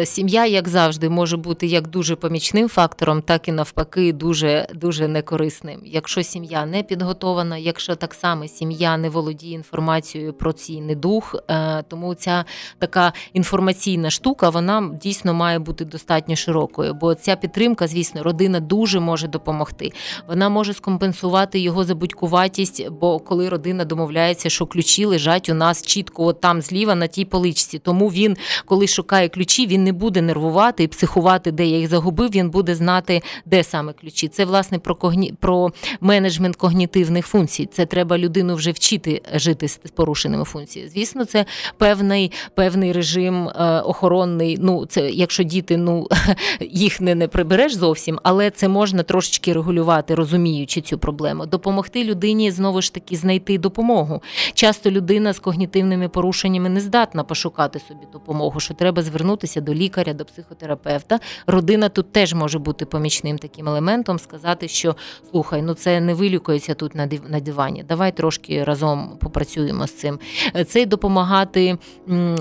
Сім'я, 0.06 0.46
як 0.46 0.68
завжди, 0.68 1.10
може 1.10 1.38
бути 1.38 1.68
як 1.68 1.88
дуже 1.88 2.16
помічним 2.16 2.70
фактором, 2.70 3.22
так 3.22 3.48
і 3.48 3.52
навпаки, 3.52 4.14
дуже 4.14 4.68
дуже 4.74 5.08
некорисним. 5.08 5.82
Якщо 5.86 6.24
сім'я 6.24 6.66
не 6.66 6.84
підготована, 6.84 7.58
якщо 7.58 7.96
так 7.96 8.14
само 8.14 8.48
сім'я 8.48 8.98
не 8.98 9.10
володіє 9.10 9.54
інформацією 9.54 10.34
про 10.34 10.54
цей 10.54 10.82
недух, 10.82 11.36
е, 11.50 11.84
тому 11.88 12.14
ця 12.14 12.46
така 12.80 13.14
інформаційна 13.34 14.10
штука 14.10 14.50
вона 14.50 14.92
дійсно 15.02 15.34
має 15.34 15.60
бути 15.60 15.86
достатньо 15.86 16.36
широкою. 16.36 16.94
Бо 16.94 17.16
ця 17.16 17.36
підтримка, 17.36 17.88
звісно, 17.88 18.24
родина 18.24 18.60
дуже 18.60 19.00
може 19.00 19.28
допомогти. 19.28 19.92
Вона 20.28 20.50
може 20.50 20.74
скомпенсувати 20.74 21.60
його 21.60 21.84
забудькуватість, 21.84 22.90
бо 22.90 23.20
коли 23.20 23.50
родина 23.50 23.86
домовляється, 23.86 24.50
що 24.50 24.66
ключі 24.66 25.06
лежать 25.06 25.50
у 25.50 25.54
нас 25.54 25.86
чітко 25.86 26.26
от 26.26 26.42
там 26.42 26.62
зліва 26.62 26.96
на 26.96 27.08
тій 27.08 27.26
поличці. 27.26 27.80
Тому 27.80 28.08
він, 28.08 28.38
коли 28.66 28.88
шукає 28.88 29.30
ключі 29.30 29.55
ключі, 29.56 29.68
він 29.68 29.84
не 29.84 29.92
буде 29.92 30.22
нервувати 30.22 30.84
і 30.84 30.88
психувати, 30.88 31.52
де 31.52 31.66
я 31.66 31.78
їх 31.78 31.90
загубив. 31.90 32.30
Він 32.30 32.50
буде 32.50 32.76
знати, 32.76 33.22
де 33.46 33.64
саме 33.64 33.94
ключі. 33.94 34.28
Це 34.28 34.46
власне 34.46 34.80
про 34.80 34.96
когні... 34.96 35.34
про 35.40 35.72
менеджмент 36.02 36.56
когнітивних 36.56 37.28
функцій. 37.28 37.66
Це 37.66 37.86
треба 37.86 38.18
людину 38.18 38.56
вже 38.56 38.72
вчити 38.72 39.22
жити 39.34 39.68
з 39.68 39.78
порушеними 39.78 40.44
функціями. 40.44 40.90
Звісно, 40.90 41.26
це 41.26 41.46
певний 41.78 42.32
певний 42.56 42.92
режим 42.92 43.48
е, 43.48 43.80
охоронний. 43.80 44.58
Ну 44.62 44.86
це 44.86 45.10
якщо 45.10 45.44
діти, 45.44 45.78
ну 45.78 46.08
їх 46.60 47.02
не, 47.02 47.16
не 47.16 47.28
прибереш 47.28 47.76
зовсім, 47.76 48.20
але 48.24 48.52
це 48.52 48.68
можна 48.68 49.04
трошечки 49.04 49.54
регулювати, 49.54 50.16
розуміючи 50.16 50.82
цю 50.82 50.98
проблему. 50.98 51.46
Допомогти 51.46 52.04
людині 52.04 52.52
знову 52.52 52.82
ж 52.82 52.94
таки 52.94 53.16
знайти 53.16 53.58
допомогу. 53.58 54.22
Часто 54.54 54.92
людина 54.92 55.34
з 55.34 55.40
когнітивними 55.40 56.10
порушеннями 56.10 56.70
не 56.70 56.82
здатна 56.82 57.24
пошукати 57.24 57.80
собі 57.80 58.08
допомогу, 58.14 58.60
що 58.60 58.74
треба 58.74 59.02
звернутися 59.02 59.45
звернутися 59.46 59.62
до 59.62 59.74
лікаря, 59.74 60.14
до 60.14 60.26
психотерапевта. 60.26 61.20
Родина 61.48 61.90
тут 61.90 62.12
теж 62.12 62.34
може 62.34 62.60
бути 62.60 62.86
помічним 62.86 63.38
таким 63.38 63.68
елементом, 63.68 64.20
сказати, 64.20 64.68
що 64.68 64.96
слухай, 65.32 65.62
ну 65.62 65.74
це 65.74 66.02
не 66.02 66.14
вилікується 66.14 66.74
тут 66.74 66.96
на 67.30 67.40
дивані. 67.40 67.84
Давай 67.84 68.12
трошки 68.12 68.64
разом 68.64 69.18
попрацюємо 69.20 69.88
з 69.88 69.94
цим. 69.94 70.20
Це 70.68 70.82
й 70.82 70.86
допомагати 70.86 71.78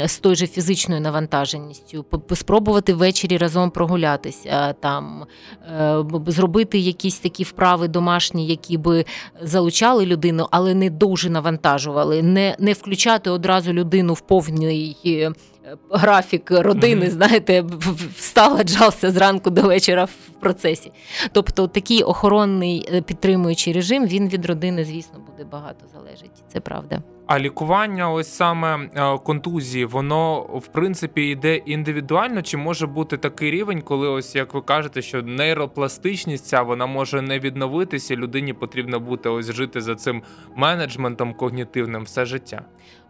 з 0.07 0.19
той 0.19 0.37
же 0.37 0.47
фізичною 0.47 1.01
навантаженістю, 1.01 2.05
спробувати 2.35 2.95
ввечері 2.95 3.37
разом 3.37 3.71
прогулятися, 3.71 4.73
там 4.81 5.27
е, 5.63 6.05
зробити 6.27 6.79
якісь 6.79 7.19
такі 7.19 7.45
вправи 7.45 7.89
домашні, 7.89 8.47
які 8.47 8.79
би 8.79 9.05
залучали 9.43 10.07
людину, 10.07 10.49
але 10.51 10.75
не 10.75 10.91
дуже 10.91 11.31
навантажували, 11.31 12.23
не, 12.23 12.57
не 12.59 12.73
включати 12.73 13.31
одразу 13.31 13.73
людину 13.73 14.15
в 14.15 14.21
повний 14.21 14.97
графік 15.91 16.51
родини, 16.51 17.07
mm-hmm. 17.07 17.11
знаєте, 17.11 17.65
встала, 18.17 18.63
джався 18.65 19.11
зранку 19.11 19.51
до 19.51 19.63
вечора 19.63 20.05
в 20.05 20.41
процесі. 20.41 20.93
Тобто 21.33 21.69
такий 21.69 22.03
охоронний 22.03 22.89
е, 22.93 23.03
підтримуючий 23.03 23.73
режим 23.73 24.07
він 24.07 24.29
від 24.29 24.47
родини, 24.47 24.85
звісно, 24.85 25.19
буде 25.31 25.45
багато 25.45 25.87
залежить. 25.95 26.45
Це 26.49 26.61
правда. 26.61 27.03
А 27.27 27.39
лікування, 27.39 28.11
ось 28.11 28.29
саме 28.29 28.89
е, 28.95 29.19
контузії, 29.19 29.85
воно 29.85 30.41
в 30.41 30.67
принципі 30.67 31.23
йде 31.23 31.57
індивідуально, 31.57 32.43
чи 32.43 32.57
може 32.57 32.87
бути 32.87 33.17
такий 33.17 33.51
рівень, 33.51 33.83
коли 33.83 34.09
ось 34.09 34.35
як 34.35 34.55
ви 34.55 34.61
кажете, 34.61 35.03
що 35.03 35.23
нейропластичність 35.23 36.47
ця 36.47 36.63
вона 36.63 36.87
може 36.87 37.23
не 37.23 37.39
відновитися, 37.39 38.17
людині 38.17 38.53
потрібно 38.53 39.01
бути 39.01 39.29
ось 39.29 39.53
жити 39.53 39.81
за 39.81 39.95
цим 39.95 40.23
менеджментом 40.57 41.35
когнітивним 41.35 42.03
все 42.03 42.25
життя. 42.25 42.65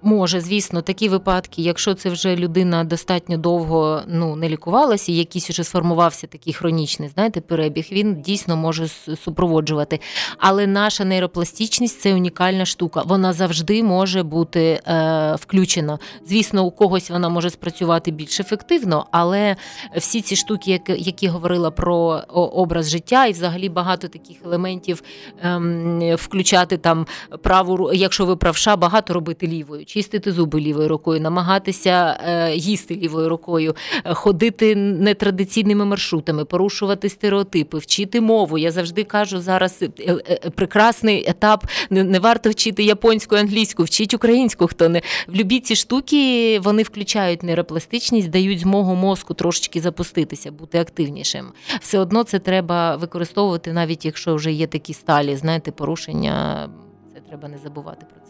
Може, 0.06 0.40
звісно, 0.40 0.82
такі 0.82 1.08
випадки, 1.08 1.62
якщо 1.62 1.94
це 1.94 2.10
вже 2.10 2.36
людина 2.36 2.84
достатньо 2.84 3.36
довго 3.36 4.02
ну 4.08 4.36
не 4.36 4.48
лікувалася, 4.48 5.12
якийсь 5.12 5.50
уже 5.50 5.64
сформувався 5.64 6.26
такий 6.26 6.52
хронічний, 6.52 7.08
знаєте, 7.08 7.40
перебіг, 7.40 7.88
він 7.92 8.22
дійсно 8.22 8.56
може 8.56 8.88
супроводжувати. 9.24 10.00
Але 10.38 10.66
наша 10.66 11.04
нейропластичність 11.04 12.00
це 12.00 12.14
унікальна 12.14 12.66
штука. 12.66 13.02
Вона 13.06 13.32
завжди 13.32 13.82
може 13.82 14.22
бути 14.22 14.80
е, 14.86 15.36
включена. 15.40 15.98
Звісно, 16.26 16.64
у 16.64 16.70
когось 16.70 17.10
вона 17.10 17.28
може 17.28 17.50
спрацювати 17.50 18.10
більш 18.10 18.40
ефективно, 18.40 19.06
але 19.10 19.56
всі 19.96 20.20
ці 20.20 20.36
штуки, 20.36 20.70
які, 20.70 20.94
які 20.98 21.28
говорила 21.28 21.70
про 21.70 21.94
образ 22.34 22.90
життя, 22.90 23.26
і 23.26 23.32
взагалі 23.32 23.68
багато 23.68 24.08
таких 24.08 24.36
елементів 24.44 25.02
е, 25.44 26.14
включати 26.14 26.76
там 26.76 27.06
праву, 27.42 27.92
якщо 27.92 28.26
ви 28.26 28.36
правша, 28.36 28.76
багато 28.76 29.14
робити 29.14 29.46
лівою 29.46 29.84
чистити 29.94 30.32
зуби 30.32 30.60
лівою 30.60 30.88
рукою, 30.88 31.20
намагатися 31.20 32.20
е, 32.26 32.56
їсти 32.56 32.96
лівою 32.96 33.28
рукою, 33.28 33.74
е, 34.04 34.14
ходити 34.14 34.76
нетрадиційними 34.76 35.84
маршрутами, 35.84 36.44
порушувати 36.44 37.08
стереотипи, 37.08 37.78
вчити 37.78 38.20
мову. 38.20 38.58
Я 38.58 38.70
завжди 38.70 39.04
кажу 39.04 39.40
зараз 39.40 39.82
е, 39.82 40.14
прекрасний 40.54 41.24
етап. 41.28 41.66
Не 41.90 42.18
варто 42.18 42.50
вчити 42.50 42.82
японську, 42.82 43.36
англійську, 43.36 43.82
вчить 43.82 44.14
українську. 44.14 44.66
Хто 44.66 44.88
не 44.88 45.02
в 45.28 45.34
любі 45.34 45.60
ці 45.60 45.76
штуки 45.76 46.60
вони 46.60 46.82
включають 46.82 47.42
нейропластичність, 47.42 48.30
дають 48.30 48.60
змогу 48.60 48.94
мозку 48.94 49.34
трошечки 49.34 49.80
запуститися, 49.80 50.52
бути 50.52 50.78
активнішим. 50.78 51.46
Все 51.80 51.98
одно 51.98 52.22
це 52.22 52.38
треба 52.38 52.96
використовувати, 52.96 53.72
навіть 53.72 54.04
якщо 54.04 54.34
вже 54.34 54.52
є 54.52 54.66
такі 54.66 54.94
сталі, 54.94 55.36
знаєте, 55.36 55.70
порушення. 55.70 56.68
Це 57.14 57.20
треба 57.20 57.48
не 57.48 57.58
забувати 57.58 58.06
про. 58.14 58.23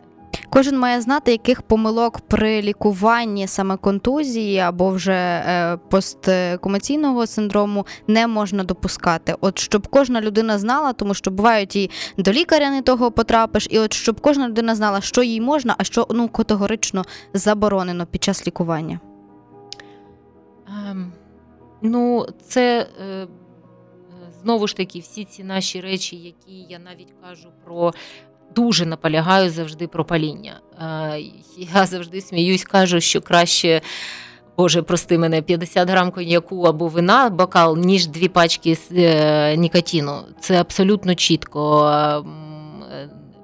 Кожен 0.51 0.79
має 0.79 1.01
знати, 1.01 1.33
яких 1.33 1.63
помилок 1.63 2.21
при 2.21 2.63
лікуванні 2.63 3.47
саме 3.47 3.77
контузії 3.77 4.59
або 4.59 4.91
вже 4.91 5.13
е, 5.13 5.77
посткомаційного 5.91 7.27
синдрому 7.27 7.87
не 8.07 8.27
можна 8.27 8.65
допускати. 8.65 9.35
От 9.41 9.59
щоб 9.59 9.89
кожна 9.89 10.21
людина 10.21 10.59
знала, 10.59 10.93
тому 10.93 11.15
що 11.15 11.31
бувають 11.31 11.77
і 11.77 11.91
до 12.19 12.33
лікаря 12.33 12.71
не 12.71 12.83
того 12.83 13.11
потрапиш, 13.11 13.67
і 13.71 13.79
от 13.79 13.93
щоб 13.93 14.21
кожна 14.21 14.49
людина 14.49 14.75
знала, 14.75 15.01
що 15.01 15.23
їй 15.23 15.41
можна, 15.41 15.75
а 15.79 15.85
що 15.85 16.07
ну 16.11 16.29
категорично 16.29 17.05
заборонено 17.35 18.07
під 18.07 18.25
час 18.25 18.47
лікування. 18.47 19.01
Ем, 20.69 21.13
ну, 21.83 22.27
це. 22.47 22.87
Е... 23.01 23.27
Знову 24.43 24.67
ж 24.67 24.77
таки, 24.77 24.99
всі 24.99 25.25
ці 25.25 25.45
наші 25.45 25.81
речі, 25.81 26.17
які 26.17 26.67
я 26.69 26.79
навіть 26.79 27.15
кажу 27.23 27.49
про 27.65 27.93
дуже 28.57 28.87
наполягаю 28.87 29.51
завжди 29.51 29.87
про 29.87 30.05
паління. 30.05 30.61
Я 31.75 31.87
завжди 31.87 32.21
сміюсь, 32.21 32.65
кажу, 32.65 33.01
що 33.01 33.21
краще. 33.21 33.81
Боже, 34.57 34.83
прости 34.83 35.19
мене, 35.19 35.43
50 35.43 35.91
грам 35.91 36.11
коньяку 36.11 36.63
або 36.63 36.89
вина, 36.89 37.31
бокал, 37.31 37.77
ніж 37.77 38.07
дві 38.07 38.29
пачки 38.29 38.79
е, 38.93 39.57
нікотину. 39.57 40.21
Це 40.41 40.61
абсолютно 40.61 41.15
чітко. 41.15 42.25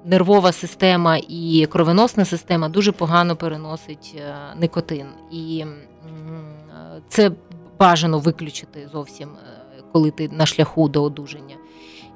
Нервова 0.05 0.51
система 0.51 1.17
і 1.27 1.67
кровоносна 1.71 2.25
система 2.25 2.69
дуже 2.69 2.91
погано 2.91 3.35
переносить 3.35 4.15
е, 4.17 4.35
никотин. 4.59 5.05
І 5.31 5.65
це 7.09 7.31
бажано 7.79 8.19
виключити 8.19 8.89
зовсім, 8.91 9.29
е, 9.29 9.83
коли 9.91 10.11
ти 10.11 10.29
на 10.29 10.45
шляху 10.45 10.89
до 10.89 11.03
одужання. 11.03 11.55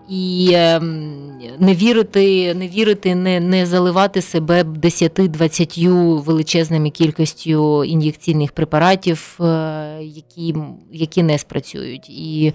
І 0.10 0.52
ем, 0.54 1.22
не 1.60 1.74
вірити, 1.74 2.54
не 2.54 2.68
вірити, 2.68 3.16
не, 3.16 3.40
не 3.40 3.66
заливати 3.66 4.22
себе 4.22 4.64
10-20 4.64 6.22
величезними 6.22 6.90
кількістю 6.90 7.84
ін'єкційних 7.84 8.52
препаратів, 8.52 9.38
е, 9.42 10.00
які, 10.04 10.56
які 10.92 11.24
не 11.24 11.38
спрацюють. 11.38 12.10
І 12.10 12.54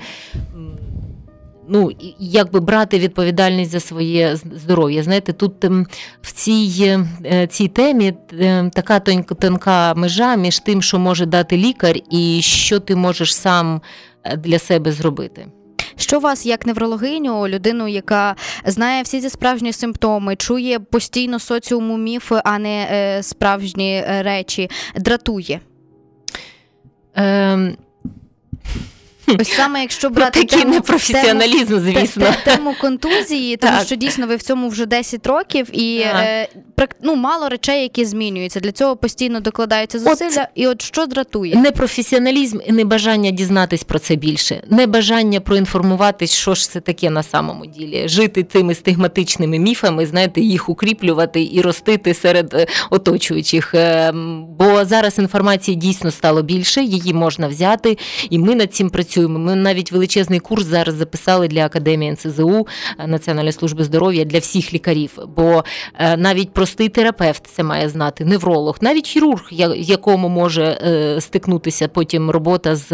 ну, 1.69 1.91
якби 2.19 2.61
брати 2.61 2.99
відповідальність 2.99 3.71
за 3.71 3.81
своє 3.81 4.37
здоров'я. 4.37 5.03
Знаєте, 5.03 5.33
тут 5.33 5.65
ем, 5.65 5.87
в 6.23 6.33
цій, 6.33 6.99
е, 7.25 7.47
цій 7.47 7.69
темі 7.69 8.13
е, 8.41 8.71
така 8.75 8.99
тонь- 8.99 9.35
тонка 9.35 9.95
межа 9.95 10.37
між 10.37 10.59
тим, 10.59 10.83
що 10.83 10.99
може 10.99 11.27
дати 11.27 11.57
лікар, 11.57 11.97
і 12.11 12.41
що 12.43 12.81
ти 12.81 12.97
можеш 12.97 13.35
сам 13.35 13.81
е, 14.25 14.37
для 14.37 14.59
себе 14.59 14.93
зробити. 14.93 15.47
Що 15.97 16.21
вас, 16.21 16.47
як 16.47 16.67
неврологиню, 16.67 17.49
людину, 17.49 17.89
яка 17.89 18.37
знає 18.65 19.03
всі 19.03 19.21
ці 19.21 19.31
справжні 19.31 19.73
симптоми, 19.73 20.37
чує 20.37 20.79
постійно 20.79 21.39
соціуму 21.39 21.97
міфи, 21.97 22.41
а 22.45 22.59
не 22.59 22.89
е, 22.91 23.23
справжні 23.23 23.95
е, 23.97 24.23
речі, 24.23 24.71
дратує? 24.97 25.61
Ем, 27.15 27.77
Ось 29.41 29.53
саме 29.53 29.81
якщо 29.81 30.09
ну, 30.09 30.15
брати 30.15 30.41
такий 30.41 30.59
тему- 30.65 30.75
непрофесіоналізм, 30.75 31.75
тему- 31.75 31.81
звісно. 31.81 32.25
те- 32.27 32.37
те- 32.45 32.57
тему 32.57 32.75
контузії, 32.81 33.57
тому 33.57 33.73
Так. 33.79 33.87
що 33.87 33.97
дійсно 33.97 34.27
ви 34.27 34.37
в 34.37 34.43
цьому 34.43 34.69
вже 34.69 34.87
10 34.87 35.27
років, 35.27 35.67
і 35.73 36.01
Так. 36.01 36.17
е, 36.25 36.49
ну, 37.03 37.15
мало 37.17 37.49
речей, 37.49 37.83
які 37.83 38.05
змінюються. 38.05 38.61
Для 38.61 38.73
цього 38.73 38.97
постійно 38.97 39.41
докладаються 39.41 39.99
От- 39.99 40.05
зусилля. 40.05 40.49
І 40.55 40.67
от 40.67 40.83
що 40.83 41.07
дратує? 41.07 41.57
Непрофесіоналізм 41.57 42.59
і 42.67 42.73
небажання 42.73 43.31
дізнатись 43.31 43.83
про 43.85 43.99
це 43.99 44.17
більше, 44.17 44.63
небажання 44.71 45.41
проінформуватись, 45.41 46.33
що 46.35 46.55
ж 46.55 46.71
це 46.71 46.81
таке 46.81 47.11
на 47.11 47.23
самому 47.23 47.67
ділі, 47.67 48.09
жити 48.09 48.43
тими 48.43 48.75
стигматичними 48.75 49.59
міфами, 49.59 50.07
знаєте, 50.07 50.41
їх 50.41 50.69
укріплювати 50.69 51.49
і 51.53 51.61
ростити 51.61 52.15
серед 52.15 52.55
е, 52.55 52.67
оточуючих. 52.91 53.75
Ем, 53.75 54.47
Бо 54.59 54.85
зараз 54.85 55.19
інформації 55.19 55.77
дійсно 55.77 56.11
стало 56.11 56.43
більше, 56.43 56.83
її 56.83 57.15
можна 57.15 57.49
взяти, 57.49 57.99
і 58.31 58.39
ми 58.39 58.55
над 58.55 58.75
цим 58.75 58.91
працюємо. 58.91 59.20
Ми 59.29 59.55
навіть 59.55 59.93
величезний 59.93 60.41
курс 60.41 60.65
зараз 60.65 60.95
записали 60.95 61.49
для 61.49 61.67
академії 61.67 62.13
НСЗУ 62.13 62.67
е, 62.99 63.07
Національної 63.07 63.53
служби 63.53 63.85
здоров'я 63.85 64.25
для 64.25 64.39
всіх 64.39 64.75
лікарів. 64.75 65.19
Бо 65.37 65.65
е, 65.99 66.17
навіть 66.17 66.53
простий 66.53 66.89
терапевт 66.89 67.47
це 67.47 67.63
має 67.63 67.89
знати, 67.89 68.25
невролог, 68.25 68.79
навіть 68.81 69.07
хірург, 69.07 69.49
якому 69.77 70.29
може 70.29 70.65
е, 70.65 71.21
стикнутися 71.21 71.89
потім 71.89 72.31
робота 72.31 72.77
з 72.77 72.91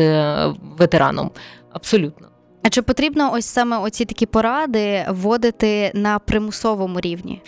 ветераном. 0.79 1.31
Абсолютно. 1.73 2.29
А 2.63 2.69
чи 2.69 2.83
потрібно 2.83 3.33
ось 3.33 3.47
саме 3.47 3.79
оці 3.79 4.05
такі 4.05 4.27
поради 4.27 5.07
вводити 5.11 5.91
на 5.95 6.19
примусовому 6.19 7.01
рівні? 7.01 7.43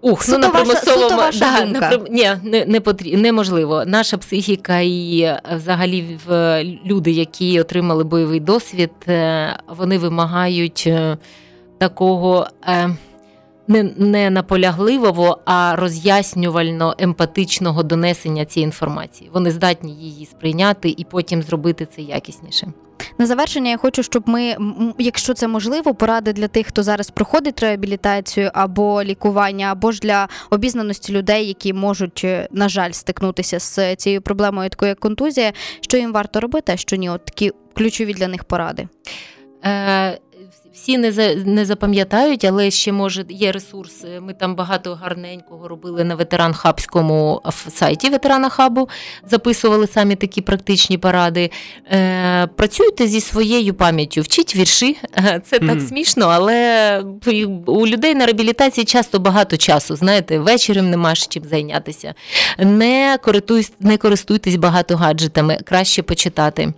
Ух, 0.00 0.22
Суто 0.22 0.38
ну 0.38 0.44
на 0.44 0.50
примусовому 0.50 1.16
ваша 1.16 1.38
да, 1.38 1.64
думка. 1.64 1.90
на 1.90 1.98
ні, 2.10 2.30
не, 2.42 2.64
не 2.66 2.80
потрі... 2.80 3.16
неможливо. 3.16 3.84
Наша 3.86 4.18
психіка 4.18 4.78
і 4.80 5.20
е, 5.20 5.40
взагалі 5.56 6.18
в 6.26 6.64
люди, 6.86 7.10
які 7.10 7.60
отримали 7.60 8.04
бойовий 8.04 8.40
досвід, 8.40 8.90
е, 9.08 9.58
вони 9.68 9.98
вимагають 9.98 10.84
е, 10.86 11.16
такого. 11.78 12.46
е, 12.68 12.90
Не, 13.68 13.82
не 13.96 14.30
наполягливого, 14.30 15.38
а 15.44 15.76
роз'яснювально 15.76 16.94
емпатичного 16.98 17.82
донесення 17.82 18.44
цієї 18.44 18.64
інформації. 18.64 19.30
Вони 19.34 19.50
здатні 19.50 19.92
її 19.92 20.26
сприйняти 20.26 20.94
і 20.96 21.06
потім 21.10 21.42
зробити 21.42 21.86
це 21.86 22.02
якісніше. 22.02 22.72
На 23.18 23.26
завершення 23.26 23.70
я 23.70 23.76
хочу, 23.76 24.02
щоб 24.02 24.28
ми, 24.28 24.56
якщо 24.98 25.34
це 25.34 25.48
можливо, 25.48 25.94
поради 25.94 26.32
для 26.32 26.48
тих, 26.48 26.66
хто 26.66 26.82
зараз 26.82 27.10
проходить 27.10 27.60
реабілітацію 27.60 28.50
або 28.54 29.04
лікування, 29.04 29.66
або 29.72 29.92
ж 29.92 30.00
для 30.00 30.28
обізнаності 30.50 31.12
людей, 31.12 31.48
які 31.48 31.72
можуть, 31.72 32.20
е, 32.24 32.48
на 32.52 32.68
жаль, 32.68 32.90
стикнутися 32.90 33.60
з 33.60 33.96
цією 33.96 34.22
проблемою, 34.22 34.70
такою 34.70 34.88
як 34.88 35.00
контузія, 35.00 35.52
що 35.80 35.96
їм 35.96 36.12
варто 36.12 36.40
робити, 36.40 36.72
а 36.72 36.76
що 36.76 36.96
ні, 36.96 37.10
от 37.10 37.24
такі 37.24 37.52
ключові 37.74 38.14
для 38.14 38.28
них 38.28 38.44
поради. 38.44 38.88
Е, 39.64 40.18
всі 40.82 40.98
не 40.98 41.12
за 41.12 41.34
не 41.34 41.64
запам'ятають, 41.64 42.44
але 42.44 42.70
ще 42.70 42.92
може 42.92 43.24
є 43.28 43.52
ресурс. 43.52 44.04
Ми 44.20 44.32
там 44.32 44.54
багато 44.54 44.94
гарненького 44.94 45.68
робили 45.68 46.04
на 46.04 46.14
ветеран 46.14 46.54
хабському 46.54 47.42
сайті 47.68 48.10
ветерана 48.10 48.48
хабу, 48.48 48.88
записували 49.30 49.86
самі 49.86 50.16
такі 50.16 50.40
практичні 50.40 50.98
поради. 50.98 51.50
Е, 51.92 52.46
працюйте 52.46 53.06
зі 53.06 53.20
своєю 53.20 53.74
пам'яттю, 53.74 54.20
вчіть 54.20 54.56
вірші. 54.56 54.96
Е, 55.16 55.42
Це 55.44 55.58
так 55.58 55.68
Мгм. 55.68 55.80
смішно, 55.80 56.26
але 56.26 57.02
у 57.66 57.86
людей 57.86 58.14
на 58.14 58.26
реабілітації 58.26 58.84
часто 58.84 59.18
багато 59.18 59.56
часу. 59.56 59.96
Знаєте, 59.96 60.38
вечором 60.38 60.90
нема 60.90 61.14
чим 61.14 61.44
зайнятися. 61.44 62.14
Не 62.58 63.18
користуйтесь, 63.22 63.72
не 63.80 63.96
користуйтесь 63.96 64.56
багато 64.56 64.96
гаджетами, 64.96 65.58
краще 65.64 66.02
почитати. 66.02 66.72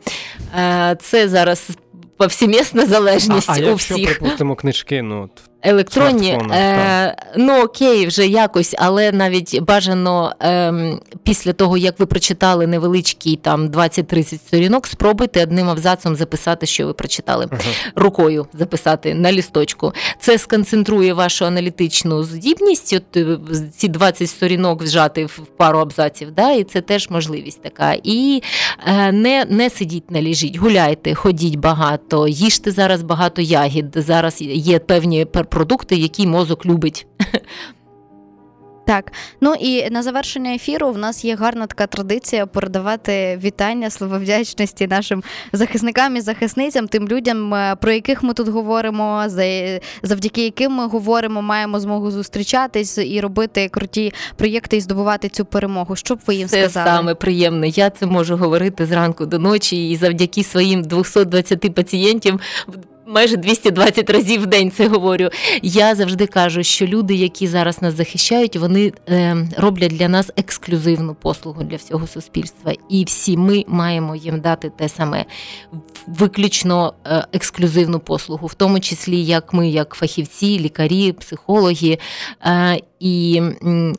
Е, 0.58 0.96
Це 1.00 1.28
зараз 1.28 1.68
повсімісна 2.20 2.86
залежність 2.86 3.50
а, 3.50 3.52
а 3.52 3.56
у 3.56 3.62
якщо, 3.62 3.94
всіх. 3.94 4.18
припустимо, 4.18 4.56
книжки, 4.56 5.02
ну 5.02 5.30
Електронні, 5.62 6.30
е, 6.52 7.16
ну 7.36 7.62
окей, 7.62 8.06
вже 8.06 8.26
якось, 8.26 8.74
але 8.78 9.12
навіть 9.12 9.60
бажано 9.60 10.34
е, 10.42 10.72
після 11.22 11.52
того, 11.52 11.76
як 11.76 12.00
ви 12.00 12.06
прочитали 12.06 12.66
невеличкий 12.66 13.36
там 13.36 13.68
20-30 13.68 14.38
сторінок, 14.46 14.86
спробуйте 14.86 15.42
одним 15.42 15.68
абзацом 15.68 16.16
записати, 16.16 16.66
що 16.66 16.86
ви 16.86 16.92
прочитали, 16.92 17.48
Ага. 17.50 17.60
рукою 17.94 18.46
записати 18.52 19.14
на 19.14 19.32
лісточку. 19.32 19.92
Це 20.18 20.38
сконцентрує 20.38 21.14
вашу 21.14 21.44
аналітичну 21.46 22.22
здібність, 22.22 22.92
от 22.92 23.16
е, 23.16 23.38
ці 23.76 23.88
20 23.88 24.30
сторінок 24.30 24.82
вжати 24.82 25.24
в 25.24 25.38
пару 25.56 25.78
абзаців, 25.78 26.30
да, 26.30 26.50
і 26.50 26.64
це 26.64 26.80
теж 26.80 27.10
можливість 27.10 27.62
така. 27.62 27.94
І 28.02 28.42
е, 28.86 29.12
не, 29.12 29.46
не 29.48 29.70
сидіть 29.70 30.10
на 30.10 30.22
ліжіть, 30.22 30.56
гуляйте, 30.56 31.14
ходіть 31.14 31.56
багато, 31.56 32.28
їжте 32.28 32.70
зараз 32.70 33.02
багато 33.02 33.42
ягід. 33.42 33.86
Зараз 33.94 34.36
є 34.40 34.78
певні 34.78 35.24
продукти, 35.50 35.96
які 35.96 36.26
мозок 36.26 36.66
любить. 36.66 37.06
Так, 38.86 39.12
ну 39.40 39.54
і 39.60 39.90
на 39.90 40.02
завершення 40.02 40.54
ефіру 40.54 40.90
в 40.92 40.98
нас 40.98 41.24
є 41.24 41.36
гарна 41.36 41.66
така 41.66 41.86
традиція 41.86 42.46
передавати 42.46 43.40
вітання, 43.44 43.90
слова 43.90 44.18
вдячності 44.18 44.86
нашим 44.86 45.22
захисникам 45.52 46.16
і 46.16 46.20
захисницям, 46.20 46.88
тим 46.88 47.08
людям, 47.08 47.54
е, 47.54 47.76
про 47.80 47.92
яких 47.92 48.22
ми 48.22 48.34
тут 48.34 48.48
говоримо, 48.48 49.22
за- 49.26 49.80
завдяки 50.02 50.44
яким 50.44 50.72
ми 50.72 50.86
говоримо, 50.86 51.42
маємо 51.42 51.80
змогу 51.80 52.10
зустрічатись 52.10 52.98
і 52.98 53.20
робити 53.20 53.68
круті 53.68 54.12
проєкти 54.36 54.76
і 54.76 54.80
здобувати 54.80 55.28
цю 55.28 55.44
перемогу. 55.44 55.96
Що 55.96 56.14
б 56.14 56.18
ви 56.26 56.34
їм 56.34 56.48
Це 56.48 56.60
сказали? 56.62 56.86
саме 56.96 57.14
приємне. 57.14 57.68
Я 57.68 57.90
це 57.90 58.06
можу 58.06 58.36
говорити 58.36 58.86
зранку 58.86 59.26
до 59.26 59.38
ночі, 59.38 59.90
і 59.90 59.96
завдяки 59.96 60.44
своїм 60.44 60.82
220 60.82 61.70
пацієнтів. 61.74 62.40
Майже 63.10 63.36
220 63.36 64.10
разів 64.10 64.42
в 64.42 64.46
день 64.46 64.70
це 64.70 64.88
говорю. 64.88 65.28
Я 65.62 65.94
завжди 65.94 66.26
кажу, 66.26 66.62
що 66.62 66.86
люди, 66.86 67.14
які 67.14 67.46
зараз 67.46 67.82
нас 67.82 67.94
захищають, 67.94 68.56
вони 68.56 68.92
е, 69.08 69.36
роблять 69.56 69.92
для 69.96 70.08
нас 70.08 70.30
ексклюзивну 70.36 71.14
послугу 71.14 71.62
для 71.62 71.76
всього 71.76 72.06
суспільства, 72.06 72.72
і 72.88 73.04
всі 73.04 73.36
ми 73.36 73.64
маємо 73.68 74.16
їм 74.16 74.40
дати 74.40 74.70
те 74.70 74.88
саме 74.88 75.24
виключно 76.06 76.94
е, 77.06 77.24
ексклюзивну 77.32 78.00
послугу, 78.00 78.46
в 78.46 78.54
тому 78.54 78.80
числі 78.80 79.24
як 79.24 79.52
ми, 79.52 79.68
як 79.68 79.94
фахівці, 79.94 80.58
лікарі, 80.58 81.12
психологи. 81.12 81.98
Е, 82.46 82.80
і 83.00 83.42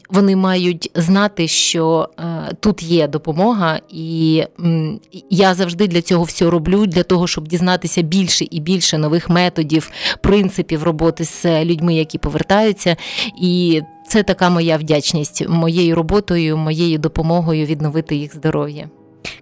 вони 0.10 0.36
мають 0.36 0.91
знати, 0.95 1.47
що 1.47 2.10
е, 2.19 2.24
тут 2.60 2.84
є 2.84 3.08
допомога, 3.08 3.80
і 3.89 4.43
м, 4.60 5.00
я 5.30 5.54
завжди 5.54 5.88
для 5.88 6.02
цього 6.02 6.24
все 6.24 6.50
роблю, 6.50 6.86
для 6.86 7.04
того, 7.04 7.28
щоб 7.28 7.47
дізнатися 7.47 8.02
більше 8.02 8.45
і 8.52 8.60
більше 8.60 8.97
нових 9.01 9.29
методів, 9.29 9.91
принципів 10.21 10.83
роботи 10.83 11.25
з 11.25 11.65
людьми, 11.65 11.95
які 11.95 12.17
повертаються. 12.17 12.95
І 13.41 13.81
це 14.07 14.23
така 14.23 14.49
моя 14.49 14.77
вдячність 14.77 15.49
моєю 15.49 15.95
роботою, 15.95 16.57
моєю 16.57 16.97
допомогою 16.97 17.65
відновити 17.65 18.15
їх 18.15 18.35
здоров'я. 18.35 18.89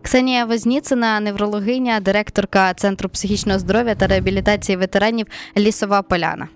Ксенія 0.02 0.46
Возніцина, 0.46 1.20
неврологиня, 1.20 2.00
директорка 2.00 2.74
Центру 2.74 3.10
психічного 3.10 3.60
здоров'я 3.60 3.96
та 3.96 4.08
реабілітації 4.08 4.76
ветеранів 4.78 5.28
Лісова 5.58 6.02
Поляна. 6.02 6.48